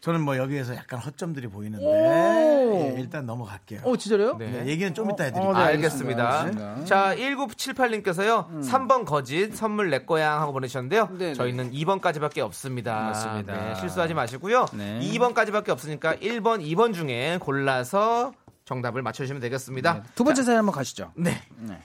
[0.00, 2.92] 저는 뭐 여기에서 약간 허점들이 보이는데 오.
[2.94, 3.80] 예, 일단 넘어갈게요.
[3.84, 4.36] 어 진짜요?
[4.38, 4.50] 네.
[4.50, 5.52] 네, 얘기는 좀 이따 어, 해드릴게요.
[5.52, 6.40] 네, 알겠습니다.
[6.40, 6.84] 알겠습니다.
[6.84, 8.62] 자, 1978님께서요.
[8.62, 11.08] 3번 거짓 선물 내 거야 하고 보내주셨는데요.
[11.12, 11.34] 네, 네.
[11.34, 12.94] 저희는 2번까지밖에 없습니다.
[12.94, 13.54] 맞습니다.
[13.54, 14.66] 네, 실수하지 마시고요.
[14.72, 15.00] 네.
[15.00, 18.32] 2번까지밖에 없으니까 1번, 2번 중에 골라서
[18.64, 20.02] 정답을 맞춰주시면 되겠습니다.
[20.14, 21.12] 두 번째 사연 한번 가시죠.
[21.16, 21.40] 네.
[21.58, 21.78] 네.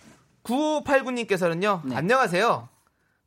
[0.43, 1.93] 9589님께서는요.
[1.95, 2.67] 안녕하세요.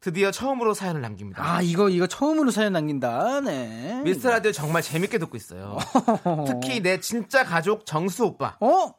[0.05, 1.43] 드디어 처음으로 사연을 남깁니다.
[1.43, 3.41] 아 이거 이거 처음으로 사연 남긴다.
[3.41, 4.03] 네.
[4.05, 5.79] 미스터 라디오 정말 재밌게 듣고 있어요.
[6.47, 8.59] 특히 내 진짜 가족 정수 오빠.
[8.61, 8.93] 어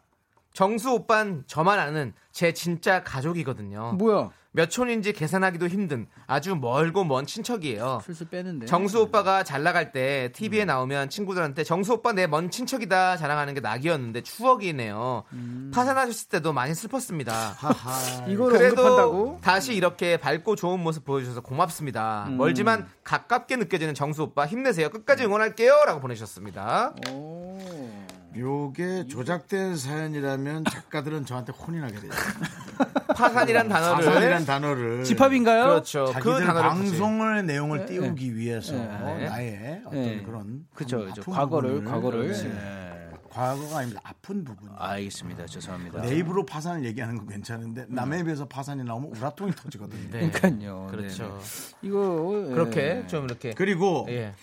[0.52, 3.94] 정수 오빤 저만 아는 제 진짜 가족이거든요.
[4.00, 4.32] 뭐야?
[4.56, 8.00] 몇 촌인지 계산하기도 힘든 아주 멀고 먼 친척이에요.
[8.06, 8.66] 슬슬 빼는데.
[8.66, 10.68] 정수 오빠가 잘 나갈 때 TV에 음.
[10.68, 15.24] 나오면 친구들한테 정수 오빠 내 먼 친척이다 자랑하는 게 낙이었는데 추억이네요.
[15.34, 15.72] 음.
[15.74, 17.56] 파산하셨을 때도 많이 슬펐습니다.
[18.30, 19.40] 이걸 그래도 언급한다고?
[19.42, 22.26] 다시 이렇게 밝고 좋은 모습 보여주셔서 고맙습니다.
[22.30, 22.38] 음.
[22.38, 24.90] 멀지만 가깝게 느껴지는 정수 오빠 힘내세요.
[24.90, 26.94] 끝까지 응원할게요.라고 보내셨습니다.
[27.12, 28.05] 오.
[28.38, 32.14] 요게 조작된 사연이라면 작가들은 저한테 혼이 나게 되죠.
[33.16, 35.64] 파산이란 단어를 사산이란 단어를 집합인가요?
[35.66, 36.12] 그렇죠.
[36.22, 37.86] 그 단어를 방송의 내용을 네.
[37.86, 39.30] 띄우기 위해서 네.
[39.30, 40.24] 나의 어떤 네.
[40.24, 41.32] 그런 그쵸, 아픈 그쵸.
[41.32, 42.32] 과거를, 부분을, 과거를.
[42.32, 42.44] 네.
[42.44, 42.96] 네.
[43.30, 44.02] 과거가 아닙니다.
[44.04, 44.70] 아픈 부분.
[44.78, 45.46] 알겠습니다.
[45.46, 46.02] 죄송합니다.
[46.04, 50.10] 내 입으로 파산을 얘기하는 건 괜찮은데 남의 입에서 파산이 나오면 우라통이 터지거든요.
[50.10, 50.30] 네.
[50.32, 50.88] 그러니까요.
[50.90, 51.38] 그렇죠.
[51.82, 52.54] 이거 예.
[52.54, 54.34] 그렇게 좀 이렇게 그리고 예.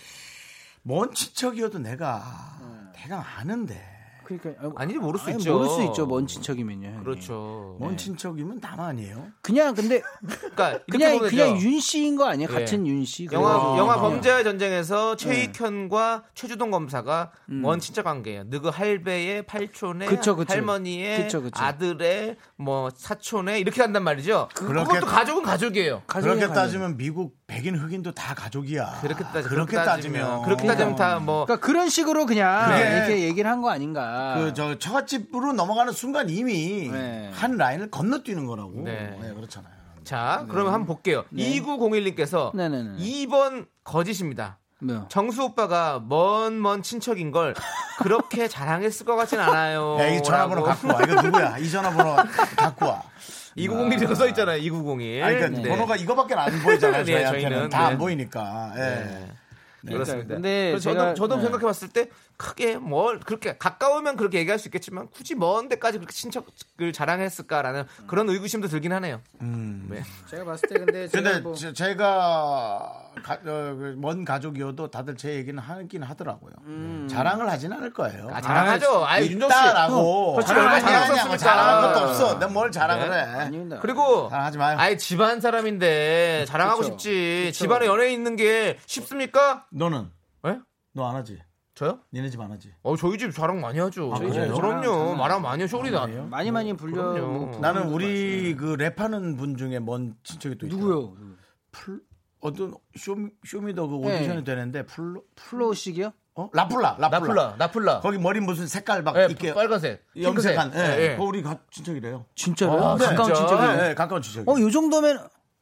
[0.83, 2.82] 먼 친척이어도 내가 네.
[2.93, 3.92] 대강 아는데
[4.39, 5.53] 그러니까 아, 아니 모를 수 아니, 있죠.
[5.55, 6.07] 모를 수 있죠.
[6.07, 6.87] 먼 친척이면요.
[6.89, 7.05] 형님.
[7.05, 7.77] 그렇죠.
[7.81, 9.27] 먼 친척이면 남 아니에요?
[9.43, 11.61] 그냥 근데 그러니까 그냥 보면 그냥.
[11.61, 12.49] 윤 씨인 거 아니에요?
[12.51, 12.55] 예.
[12.61, 13.29] 같은 윤 씨.
[13.33, 13.79] 영화 그거.
[13.79, 14.01] 영화 어.
[14.01, 17.65] 범죄의 전쟁에서 최익현과 최주동 검사가 음.
[17.65, 18.45] 원 친척 관계예요.
[18.47, 20.53] 느그 할배의 팔촌의 그쵸, 그쵸.
[20.53, 21.63] 할머니의 그쵸, 그쵸.
[21.63, 24.49] 아들의 뭐 사촌의 이렇게 한단 말이죠.
[24.55, 26.03] 그, 그렇게- 것도 가족은 가족이에요.
[26.07, 26.53] 가족이 그렇게.
[26.55, 28.99] 따지면 미국 백인 흑인도 다 가족이야.
[29.03, 33.63] 그렇게 따지 그렇게 따지면 그렇게 따지면 다뭐 그러니까 그런 식으로 그냥 그게- 이렇게 얘기를 한
[33.63, 34.03] 거 아닌가.
[34.37, 37.31] 그 저 처갓집으로 넘어가는 순간 이미 네.
[37.33, 38.83] 한 라인을 건너뛰는 거라고.
[38.85, 39.17] 네.
[39.21, 39.73] 네, 그렇잖아요.
[40.05, 41.25] 자, 그러면 한번 볼게요.
[41.35, 42.69] 2901님께서 네.
[42.69, 42.99] 네네네.
[42.99, 44.59] 2번 거짓입니다.
[44.81, 45.07] 뭐요?
[45.09, 47.55] 정수 오빠가 먼 먼 친척인 걸
[47.99, 49.97] 그렇게 자랑했을 것 같진 않아요.
[50.01, 51.01] 야, 이 전화번호 갖고 와.
[51.03, 51.59] 이거 누구야?
[51.59, 52.17] 이 전화번호
[52.57, 53.03] 갖고 와.
[53.57, 54.57] 2901이라고 써 있잖아요.
[54.59, 55.23] 2901.
[55.23, 55.69] 아니, 그러니까 네.
[55.69, 57.05] 번호가 이거밖에 안 보이잖아요.
[57.07, 57.69] 네, 저희한테는 저희는.
[57.69, 57.99] 다안 네.
[57.99, 58.73] 보이니까.
[58.77, 59.29] 예.
[59.85, 59.93] 네.
[59.95, 60.35] 그렇습니다.
[60.35, 61.43] 근데 그래서 제가- 저도 저도 네.
[61.43, 66.13] 생각해 봤을 때 크게 뭘 그렇게 가까우면 그렇게 얘기할 수 있겠지만 굳이 먼 데까지 그렇게
[66.13, 69.21] 친척을 자랑했을까라는 그런 의구심도 들긴 하네요.
[69.41, 69.87] 음.
[69.91, 70.03] 네.
[70.31, 75.35] 제가 봤을 때 근데 제가 근데 뭐 제- 제가 가- 어, 그먼 가족이어도 다들 제
[75.35, 76.53] 얘기는 하긴 하더라고요.
[77.09, 78.29] 자랑을 하진 않을 거예요.
[78.33, 79.05] 아, 자랑하죠.
[79.07, 79.57] 아, 윤정 씨.
[79.59, 80.33] 있다라고.
[80.35, 81.29] 그렇지, 자랑?
[81.29, 82.39] 뭐 자랑한 것도 없어.
[82.39, 83.17] 내가 뭘 자랑을 네.
[83.17, 83.21] 해.
[83.21, 83.79] 아닙니다.
[83.81, 84.77] 그리고 자랑하지 마요.
[84.79, 86.91] 아예 집안 사람인데 자랑하고 그쵸.
[86.93, 87.51] 싶지.
[87.53, 89.67] 집안에 연예인 있는 게 쉽습니까?
[89.73, 90.11] 너는
[90.47, 90.59] 예?
[90.95, 91.39] 너 안 하지?
[91.75, 92.01] 저요?
[92.13, 92.71] 니네 집 안 하지?
[92.83, 94.13] 어 저희 집 자랑 많이 하죠.
[94.15, 94.55] 아, 그래요?
[94.55, 94.83] 그럼요.
[94.83, 95.79] 자랑 말하면 많이 하죠.
[95.79, 96.07] 쇼리다.
[96.29, 97.03] 많이 많이 불려.
[97.27, 100.79] 뭐 나는 우리 그 랩하는 분 중에 먼 친척이 또 있어요.
[100.81, 101.15] 누구요?
[101.73, 102.01] 풀
[102.43, 103.17] 어떤 쇼
[103.47, 104.17] 쇼미더 그 네.
[104.19, 106.13] 오디션이 되는데 풀로 플로우식이요?
[106.35, 106.51] 어?
[106.53, 107.09] 라플라 라플라.
[107.09, 108.01] 나플라, 나플라.
[108.01, 110.69] 거기 머리 무슨 색깔 막 예, 이렇게 빨간색, 염색한.
[110.69, 110.73] 예.
[110.73, 110.99] 핑크색.
[110.99, 111.11] 예, 예.
[111.13, 112.25] 그거 우리 가, 친척이래요.
[112.35, 112.83] 진짜로요?
[112.83, 113.35] 아, 가까운 진짜?
[113.35, 113.63] 친척이.
[113.85, 114.49] 예, 예, 가까운 친척.
[114.49, 115.19] 어, 요 정도면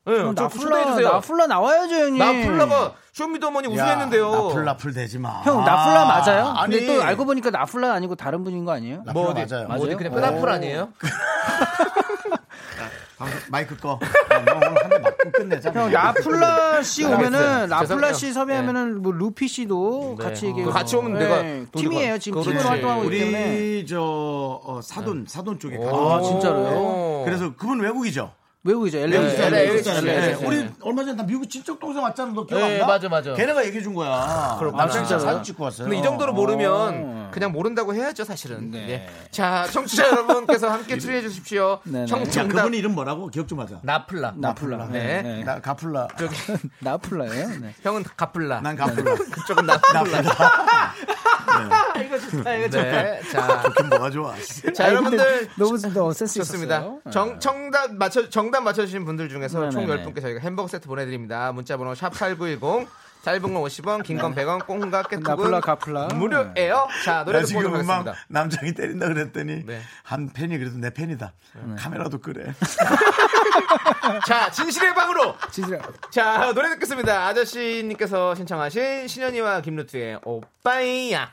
[0.06, 1.00] 예, 그럼 저 나플라.
[1.00, 2.18] 나플라 나와야죠, 형님.
[2.18, 4.30] 나플라가 쇼미더머니 우승했는데요.
[4.30, 5.42] 나플 나플 되지 마.
[5.42, 6.46] 형 나플라 맞아요?
[6.56, 9.02] 아니 근데 또 알고 보니까 나플라 아니고 다른 분인 거 아니에요?
[9.04, 9.66] 나플라 뭐 어디 맞아요.
[9.66, 9.96] 뭐 어디 맞아요?
[9.98, 10.92] 그냥 뼈나플 아니에요?
[13.20, 13.98] 방송- 마이크 꺼.
[14.32, 15.70] 야, 너 오늘 한 대 맞고 끝내자.
[15.72, 17.66] 형 나플라 씨 오면은 알겠어요.
[17.66, 18.12] 나플라 죄송해요.
[18.14, 20.24] 씨 섭외하면은 뭐 루피 씨도 네.
[20.24, 20.64] 같이 얘기해.
[20.64, 22.12] 그 같이 오면 내가 돈이 팀이에요.
[22.14, 22.42] 가- 지금.
[22.42, 23.56] 팀으로 활동하고 있기 때문에.
[23.58, 25.84] 우리 저 어, 사돈 사돈 쪽에 오.
[25.84, 26.14] 가까워요.
[26.14, 27.22] 아, 진짜로요?
[27.26, 28.32] 그래서 그분 외국이죠.
[28.62, 28.98] 외국이죠.
[28.98, 29.16] 네, LA.
[29.16, 29.36] LA.
[29.46, 29.82] LA.
[29.86, 30.02] LA.
[30.02, 30.34] 네.
[30.46, 32.32] 우리 얼마 전에 나 미국 친척 동생 왔잖아.
[32.34, 32.86] 너 기억 안 네, 나?
[32.86, 33.32] 맞아, 맞아.
[33.32, 34.56] 걔네가 얘기해 준 거야.
[34.58, 34.84] 그렇구나.
[34.84, 35.88] 남창희 씨 사진 찍고 왔어요.
[35.88, 38.70] 근데 이 정도로 모르면 그냥 모른다고 해야죠, 사실은.
[38.70, 38.90] 네.
[38.90, 39.08] 예.
[39.30, 41.80] 자, 청취자 여러분께서 함께 추리해 주십시오.
[41.84, 42.06] 네, 네.
[42.06, 43.28] 자, 정답 그분 이름 뭐라고?
[43.28, 43.80] 기억 좀 하자.
[43.82, 44.34] 나플라.
[44.36, 44.88] 나플라.
[44.88, 45.22] 네.
[45.22, 45.44] 네.
[45.44, 46.08] 나 가플라.
[46.18, 46.34] 저기
[46.80, 47.48] 나플라예요.
[47.60, 47.74] 네.
[47.82, 48.60] 형은 가플라.
[48.60, 49.14] 난 가플라.
[49.32, 50.20] 그쪽은 나플라.
[52.04, 52.54] 이거 좋다.
[52.54, 53.20] 이거 네.
[53.32, 54.34] 자, 좋긴 뭐가 좋아.
[54.74, 56.80] 자, 여러분들 너무 너무 센스 좋습니다.
[56.80, 57.10] 네.
[57.10, 60.04] 정, 정답 맞춰 정답 맞춰 주신 분들 중에서 총 네네네.
[60.12, 61.52] 10분께 저희가 햄버거 세트 보내 드립니다.
[61.52, 62.86] 문자 번호 샵8910
[63.22, 66.06] 짧은 건 50원, 긴 건 100원, 꽁과 깨톡은 가플라.
[66.14, 66.88] 무료예요.
[67.04, 68.14] 자, 나 노래 듣고 오도록 하겠습니다.
[68.28, 69.82] 남창이 때린다 그랬더니 네.
[70.04, 71.30] 한 팬이 그래도 내 팬이다.
[71.78, 72.54] 카메라도 그래.
[74.26, 75.78] 자, 진실의 방으로 진짜
[76.10, 77.26] 자, 노래 듣겠습니다.
[77.26, 81.30] 아저씨님께서 신청하신 신현이와 김루트의 오빠이야.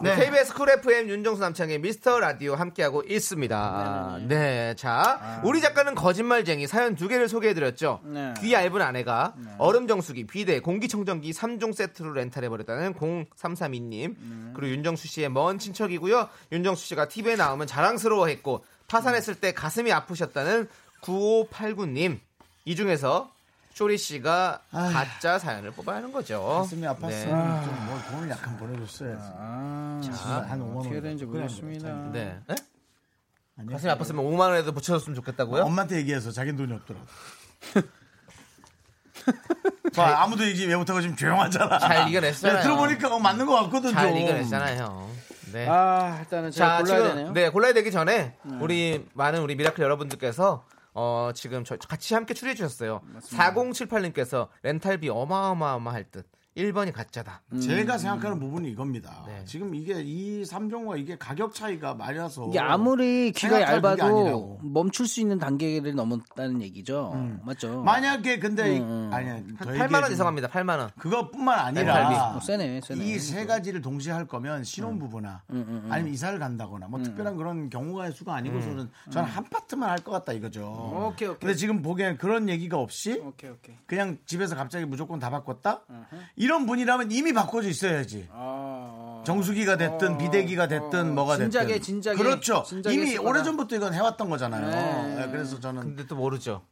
[0.00, 0.14] 네.
[0.14, 4.20] KBS 쿨 FM 윤정수 남창의 미스터 라디오 함께하고 있습니다.
[4.28, 4.74] 네.
[4.76, 8.00] 자, 우리 작가는 거짓말쟁이 사연 두 개를 소개해드렸죠.
[8.04, 8.34] 네.
[8.40, 14.54] 귀 얇은 아내가 얼음 정수기, 비데, 공기청정기 3종 세트로 렌탈해버렸다는 0332님.
[14.54, 16.28] 그리고 윤정수 씨의 먼 친척이고요.
[16.52, 20.68] 윤정수 씨가 TV에 나오면 자랑스러워했고 파산했을 때 가슴이 아프셨다는
[21.02, 22.18] 9589님.
[22.64, 23.32] 이 중에서
[23.78, 26.42] 쇼리 씨가 가짜 사연을 뽑아야 하는 거죠.
[26.42, 27.62] 가슴이 아팠으면 네.
[27.64, 29.22] 좀뭘 돈을 약간 보내줬어야지.
[29.36, 30.00] 아,
[30.48, 30.78] 한 5만 원.
[30.78, 32.10] 어떻게 되는지 모르겠습니다.
[32.12, 32.40] 네.
[32.48, 32.54] 네?
[33.56, 33.76] 아니야.
[33.76, 35.62] 가슴이 아팠으면 5만 원에도 붙여줬으면 좋겠다고요?
[35.62, 37.06] 엄마한테 얘기해서 자기 돈이 없더라고.
[39.94, 41.78] 봐, 아무도 얘기 왜 못하고 지금 조용하잖아.
[41.78, 42.56] 잘 이겨냈잖아요.
[42.56, 43.92] 네, 들어보니까 어, 맞는 것 같거든.
[43.92, 44.18] 잘 좀.
[44.18, 45.08] 이겨냈잖아요.
[45.52, 45.68] 네.
[45.68, 47.32] 아, 일단은 제가 자, 골라야 지금 되네요.
[47.32, 50.64] 네 골라야 되기 전에 우리 많은 우리 미라클 여러분들께서
[51.00, 53.00] 어 지금 저 같이 함께 추리해 주셨어요.
[53.20, 56.26] 4078님께서 렌탈비 어마어마어마할 듯.
[56.58, 57.40] 1번이 가짜다.
[57.62, 59.22] 제가 생각하는 부분이 이겁니다.
[59.26, 59.42] 네.
[59.44, 64.60] 지금 이게 이 3종과 이게 가격 차이가 많아서 이게 아무리 귀가 얇아도 아니라고.
[64.64, 67.38] 멈출 수 있는 단계를 넘었다는 얘기죠.
[67.44, 67.82] 맞죠?
[67.82, 69.10] 만약에 근데 음, 음.
[69.12, 70.48] 아니야 한더 8만 원 얘기해주면 이상 합니다.
[70.48, 70.90] 8만 원.
[70.98, 71.90] 그것뿐만 렌탈비.
[71.90, 73.04] 아니라 어, 세네, 세네.
[73.04, 77.70] 이 세 가지를 동시에 할 거면 신혼 부부나 음, 아니면 이사를 간다거나 뭐 특별한 그런
[77.70, 80.62] 경우가 수가 아니고서는 저는 한 파트만 할 것 같다 이거죠.
[81.12, 81.40] 오케이, 오케이.
[81.40, 83.76] 근데 지금 보기엔 그런 얘기가 없이 오케이, 오케이.
[83.86, 85.82] 그냥 집에서 갑자기 무조건 다 바꿨다?
[86.48, 88.26] 이런 분이라면 이미 바꿔져 있어야지.
[88.32, 91.50] 아, 정수기가 됐든 비대기가 됐든 뭐가 됐든.
[91.50, 92.62] 진작에, 진작에, 그렇죠.
[92.66, 93.28] 진작에 이미 했을 거다.
[93.28, 94.66] 오래 전부터 이건 해왔던 거잖아요.
[94.66, 95.14] 네.
[95.26, 96.62] 네, 그래서 저는 근데 또 모르죠.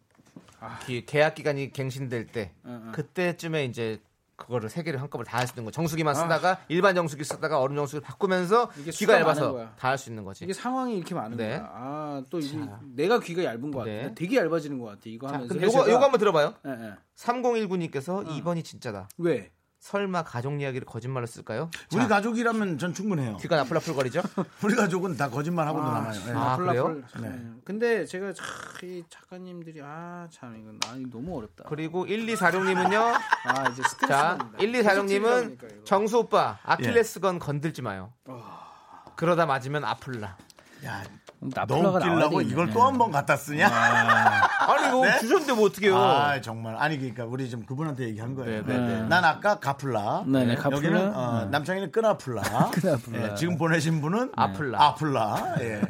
[0.87, 2.53] 기- 계약 기간이 갱신될 때
[2.93, 4.01] 그때쯤에 이제
[4.37, 5.70] 그거를 세 개를 한꺼번에 다 할 수 있는 거.
[5.70, 9.68] 정수기만 쓰다가 일반 정수기 쓰다가 얼음 정수기 바꾸면서 귀가 얇아서.
[9.79, 10.45] 다 할 수 있는 거지.
[10.45, 11.59] 이게 상황이 이렇게 많은 네.
[11.59, 11.70] 거야.
[11.72, 12.59] 아, 또 이게
[12.95, 13.91] 내가 귀가 얇은 것 같아.
[13.91, 14.14] 네.
[14.14, 15.01] 되게 얇아지는 것 같아.
[15.07, 15.55] 이거 자, 하면서.
[15.61, 16.55] 요거 요거 한번 들어봐요.
[16.66, 16.93] 예, 예.
[17.16, 19.09] 3019님께서 2번이 진짜다.
[19.18, 19.51] 왜?
[19.87, 21.70] 설마 가족 이야기를 거짓말로 쓸까요?
[21.95, 23.37] 우리 자, 가족이라면 전 충분해요.
[23.37, 24.20] 귀가 나풀나풀거리죠?
[24.64, 26.20] 우리 가족은 다 거짓말하고도 아, 남아요.
[26.26, 26.32] 예.
[26.34, 27.03] 아, 그래요?
[27.20, 27.28] 네.
[27.28, 27.43] 네.
[27.64, 28.45] 근데 제가 참,
[28.82, 31.64] 이 작가님들이 아 참 이건 아 너무 어렵다.
[31.68, 32.99] 그리고 1246님은요.
[33.45, 34.59] 아 이제 스트레스 자, 받는다.
[34.59, 38.12] 1246님은 정수 오빠 아킬레스건 건들지 마요.
[39.14, 40.37] 그러다 맞으면 아플라.
[40.84, 41.05] 야,
[41.41, 42.53] 너 나플라가 나와야 웃기려고 되겠네.
[42.53, 43.68] 이걸 또 한 번 갖다 쓰냐?
[43.68, 45.18] 아 니 이거 네?
[45.20, 45.97] 주셨는데 뭐 어떡해요?
[45.97, 46.76] 아, 정말.
[46.76, 48.64] 아니, 그러니까 우리 좀 그분한테 얘기한 거예요.
[48.64, 49.03] 네, 네, 네.
[49.09, 50.24] 난 아까 가플라.
[50.26, 50.76] 네, 네, 가플라.
[50.76, 52.43] 여기는 어, 남창이는 끄나플라.
[52.72, 53.30] 끄나플라.
[53.30, 54.82] 예, 지금 보내신 분은 아플라.
[54.82, 55.55] 아플라.
[55.61, 55.80] 예.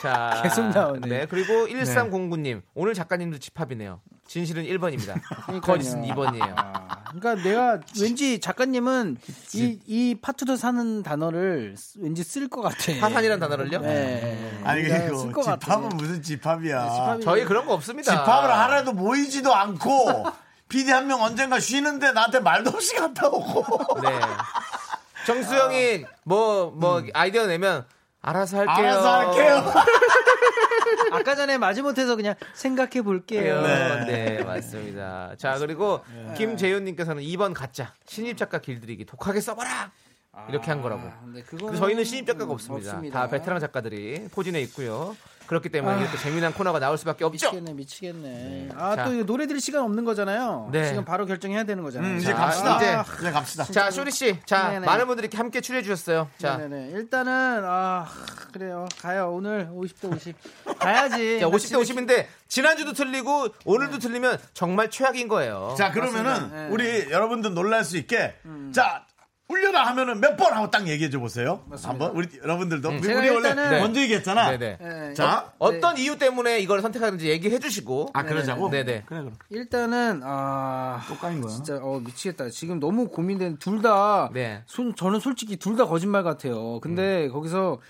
[0.00, 1.08] 자, 계속 나오네.
[1.08, 2.62] 네, 그리고 1309님.
[2.74, 4.00] 오늘 작가님도 집합이네요.
[4.26, 5.20] 진실은 1번입니다.
[5.46, 5.60] 그러니까요.
[5.60, 6.52] 거짓은 2번이에요.
[6.56, 9.16] 아, 그러니까 내가 왠지 작가님은
[9.54, 12.76] 이, 이 파투더 사는 단어를 쓰- 왠지 쓸 것 같아.
[13.00, 13.80] 파산이라는 단어를요?
[13.80, 14.60] 네.
[14.64, 15.58] 아니, 그러니까 그 쓸것 같아.
[15.58, 16.86] 집합은 무슨 집합이야.
[16.88, 18.12] 집합이- 저희 그런 거 없습니다.
[18.12, 20.26] 집합을 하나도 모이지도 않고
[20.68, 24.02] PD 한 명 언젠가 쉬는데 나한테 말도 없이 갔다 오고.
[24.02, 24.10] 네.
[25.26, 27.86] 정수영이 뭐, 뭐, 아이디어 내면
[28.20, 28.74] 알아서 할게요.
[28.76, 29.72] 알아서 할게요.
[31.12, 33.62] 아까 전에 마지못해서 그냥 생각해 볼게요.
[33.62, 34.04] 네.
[34.06, 34.42] 네.
[34.44, 35.34] 맞습니다.
[35.38, 36.00] 자, 그리고
[36.36, 37.94] 김재윤님께서는 2번 가짜.
[38.06, 39.90] 신입 작가 길들이기 독하게 써봐라!
[40.48, 41.02] 이렇게 한 거라고.
[41.02, 42.90] 아, 근데 그거는 저희는 신입 작가가 없습니다.
[42.90, 43.20] 없습니다.
[43.20, 45.16] 다 베테랑 작가들이 포진해 있고요.
[45.48, 46.00] 그렇기 때문에 아.
[46.00, 47.46] 이렇게 재미난 코너가 나올 수밖에 없죠.
[47.50, 48.68] 미치겠네, 미치겠네.
[48.76, 49.04] 아, 자.
[49.06, 50.68] 또 이거 노래 들을 시간 없는 거잖아요.
[50.70, 50.88] 네.
[50.88, 52.12] 지금 바로 결정해야 되는 거잖아요.
[52.12, 52.76] 음, 이제 자, 갑시다.
[52.76, 53.64] 이제- 이제 갑시다.
[53.64, 54.38] 자, 쇼리 씨.
[54.44, 54.86] 자, 네네.
[54.86, 56.28] 많은 분들이 이렇게 함께 출연해 주셨어요.
[56.38, 56.90] 자, 네네.
[56.92, 58.06] 일단은, 아,
[58.52, 58.86] 그래요.
[59.00, 59.30] 가요.
[59.32, 60.36] 오늘 50대 50.
[60.78, 61.40] 가야지.
[61.40, 65.74] 자, 50대 50인데 지난주도 틀리고 오늘도 틀리면 정말 최악인 거예요.
[65.78, 66.50] 자, 그러면은.
[66.52, 66.68] 네.
[66.70, 68.34] 우리 여러분들 놀랄 수 있게
[68.72, 69.04] 자,
[69.48, 71.64] 울려라 하면은 몇 번 하고 딱 얘기해 줘 보세요.
[71.82, 74.50] 한번 우리 여러분들도 우리, 제가 우리 원래 일단은- 먼저 얘기했잖아.
[74.50, 74.78] 네네.
[74.80, 75.14] 네.
[75.14, 78.10] 자, 어떤 이유 때문에 이걸 선택하는지 얘기해 주시고.
[78.12, 78.68] 아 그러자고.
[78.70, 79.04] 네네.
[79.06, 79.32] 그래 그럼.
[79.48, 81.02] 일단은, 아.
[81.08, 81.52] 똑같은 거야.
[81.52, 82.50] 진짜, 어, 미치겠다.
[82.50, 84.28] 지금 너무 고민된, 둘 다.
[84.34, 84.62] 네.
[84.66, 86.78] 손- 저는 솔직히 둘 다 거짓말 같아요.
[86.80, 87.80] 근데 거기서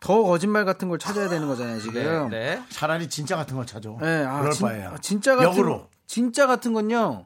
[0.00, 1.82] 더 거짓말 같은 걸 찾아야 되는 거잖아요, 네.
[1.82, 2.28] 지금.
[2.30, 2.62] 네.
[2.68, 3.88] 차라리 진짜 같은 걸 찾아.
[4.00, 4.90] 네, 아, 그럴 진, 바에야.
[4.90, 5.88] 아, 진짜 같은 역으로.
[6.06, 7.24] 진짜 같은 건요.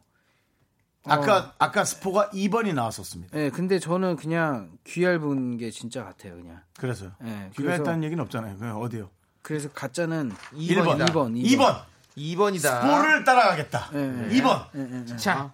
[1.04, 3.38] 아까 아까 스포가 2번이 나왔었습니다.
[3.38, 6.60] 예, 근데 저는 그냥 귀 얇은 게 진짜 같아요, 그냥.
[6.78, 7.12] 그래서요.
[7.24, 8.58] 예, 귀가 그래서- 있다는 얘기는 없잖아요.
[8.58, 9.08] 그냥 어디요?
[9.42, 11.08] 그래서 가짜는 2번이다.
[11.08, 11.82] 2번, 2번.
[12.16, 12.82] 2번 이다.
[12.82, 13.90] 스포를 따라가겠다.
[13.94, 14.40] 예, 예.
[14.40, 14.66] 2번.
[14.76, 15.50] 예, 예, 자,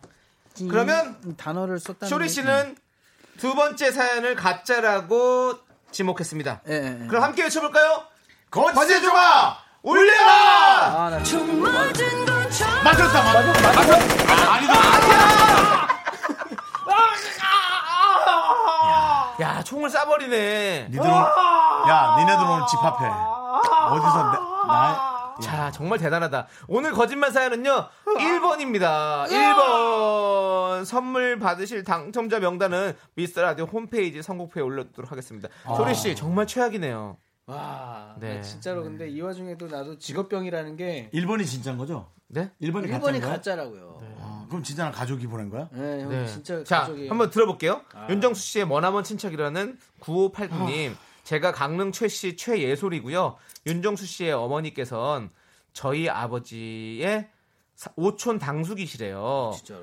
[0.60, 0.66] 예.
[0.68, 2.76] 그러면 이 단어를 썼다는 쇼리 게- 씨는
[3.38, 5.58] 두 번째 사연을 가짜라고
[5.92, 6.62] 지목했습니다.
[6.68, 7.06] 예, 예, 예.
[7.06, 8.02] 그럼 함께 외쳐볼까요?
[8.50, 11.04] 거짓의 조각 울려라!
[11.04, 11.62] 아, 나총
[12.84, 13.22] 맞았다.
[13.22, 13.72] 맞았다.
[13.72, 14.32] 맞았다.
[14.32, 14.74] 아, 아니다.
[19.40, 20.88] 야, 총을 쏴버리네.
[20.90, 23.06] 니들 오늘, 야, 니네들 오늘 집합해.
[23.90, 24.38] 어디서 내,
[24.68, 26.46] 나, 자, 정말 대단하다.
[26.68, 27.88] 오늘 거짓말 사연은요,
[28.18, 29.26] 1번입니다.
[29.28, 30.84] 1번.
[30.86, 35.48] 선물 받으실 당첨자 명단은 미스터 라디오 홈페이지 선곡표에 올려두도록 하겠습니다.
[35.76, 37.16] 소리씨, 정말 최악이네요.
[37.46, 38.36] 와, 네.
[38.36, 42.10] 나 진짜로 근데 이 와중에도 나도 직업병이라는 게 1번이 진짜인 거죠?
[42.26, 42.50] 네?
[42.60, 43.30] 1번이 1번이 가짜인 거야?
[43.30, 44.00] 가짜라고요.
[44.18, 45.68] 아, 그럼 진짜 나 가족이 보낸 거야?
[45.72, 46.26] 네, 형 네.
[46.26, 47.10] 진짜 자, 가족이에요.
[47.10, 47.82] 한번 들어볼게요.
[48.10, 50.94] 윤정수 씨의 머나먼 친척이라는 9589님.
[51.22, 53.36] 제가 강릉 최씨 최예솔이고요.
[53.66, 55.30] 윤정수 씨의 어머니께서는
[55.72, 57.28] 저희 아버지의
[57.76, 59.52] 사- 오촌 당숙이시래요.
[59.56, 59.82] 진짜로.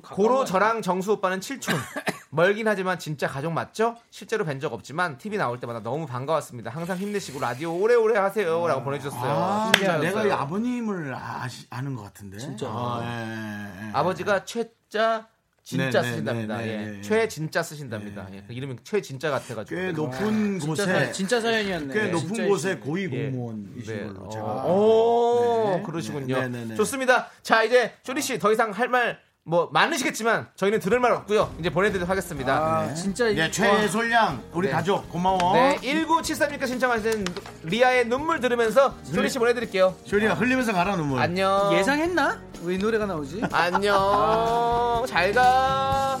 [0.00, 1.74] 고로 거 저랑 정수 오빠는 칠촌.
[2.30, 3.96] 멀긴 하지만 진짜 가족 맞죠?
[4.10, 6.70] 실제로 뵌 적 없지만 TV 나올 때마다 너무 반가웠습니다.
[6.70, 9.30] 항상 힘내시고 라디오 오래오래 하세요라고 보내주셨어요.
[9.30, 9.72] 아.
[10.00, 12.38] 내가 이 아버님을 아시, 아는 것 같은데.
[12.38, 12.68] 진짜.
[12.68, 13.90] 아, 예, 예, 예.
[13.92, 15.28] 아버지가 최자
[15.62, 16.56] 진짜 네, 네, 쓰신답니다.
[16.56, 16.90] 네, 네, 예.
[16.92, 17.00] 네.
[17.02, 18.26] 최 진짜 쓰신답니다.
[18.32, 18.44] 예.
[18.46, 19.78] 그 이름이 최 진짜 같아가지고.
[19.78, 21.92] 꽤 높은 진짜, 곳에 사, 진짜 사연이었네.
[21.94, 22.76] 꽤 진짜 높은 곳에.
[22.78, 23.30] 고위 예.
[23.30, 24.04] 공무원이신 네.
[24.06, 24.44] 걸로 어, 제가.
[24.64, 25.82] 오, 네.
[25.82, 26.40] 그러시군요.
[26.40, 26.74] 네, 네, 네.
[26.76, 27.28] 좋습니다.
[27.42, 31.52] 자, 이제 쇼리 씨 더 이상 할말 뭐 많으시겠지만 저희는 들을 말 없고요.
[31.58, 32.54] 이제 보내드리도록 하겠습니다.
[32.54, 34.72] 아, 진짜 이- 예, 최솔양 우리 네.
[34.72, 35.54] 가족 고마워.
[35.54, 37.24] 네, 1973님께 신청하신
[37.64, 39.96] 리아의 눈물 들으면서 쇼리 씨 보내드릴게요.
[40.06, 41.20] 쇼리야 흘리면서 가라 눈물.
[41.20, 41.70] 안녕.
[41.72, 42.40] 예상했나?
[42.62, 43.42] 왜 이 노래가 나오지?
[43.50, 45.04] 안녕.
[45.08, 46.20] 잘 가.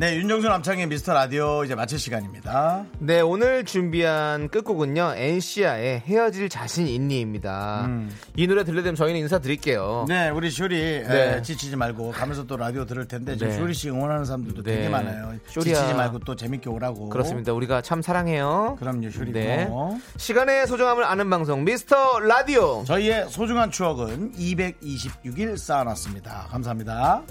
[0.00, 2.84] 네, 윤정수 남창의 미스터 라디오 이제 마칠 시간입니다.
[3.00, 5.14] 네, 오늘 준비한 끝곡은요.
[5.16, 7.88] 엔시아의 헤어질 자신 있니입니다.
[8.36, 10.02] 이 노래 들려드리면 저희는 인사드릴게요.
[10.02, 10.06] 음.
[10.06, 11.38] 네, 우리 쇼리 네.
[11.38, 13.58] 에, 지치지 말고 가면서 또 라디오 들을 텐데 지금 네.
[13.58, 14.76] 쇼리 씨 응원하는 사람들도 네.
[14.76, 15.34] 되게 많아요.
[15.48, 15.74] 쇼리야.
[15.74, 17.08] 지치지 말고 또 재밌게 오라고.
[17.08, 17.52] 그렇습니다.
[17.52, 18.76] 우리가 참 사랑해요.
[18.78, 19.68] 그럼요, 쇼리 네.
[20.16, 22.84] 시간의 소중함을 아는 방송 미스터 라디오.
[22.84, 26.46] 저희의 소중한 추억은 226일 쌓아놨습니다.
[26.52, 27.24] 감사합니다.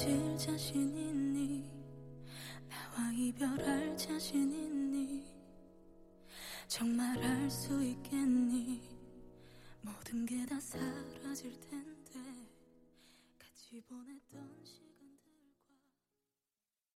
[0.00, 1.68] 헤어질 자신 있니?
[2.68, 5.26] 나와 이별할 자신 있니?
[6.68, 8.80] 정말 알 수 있겠니?
[9.82, 12.18] 모든 게 다 사라질 텐데
[13.38, 14.18] 같이 보냈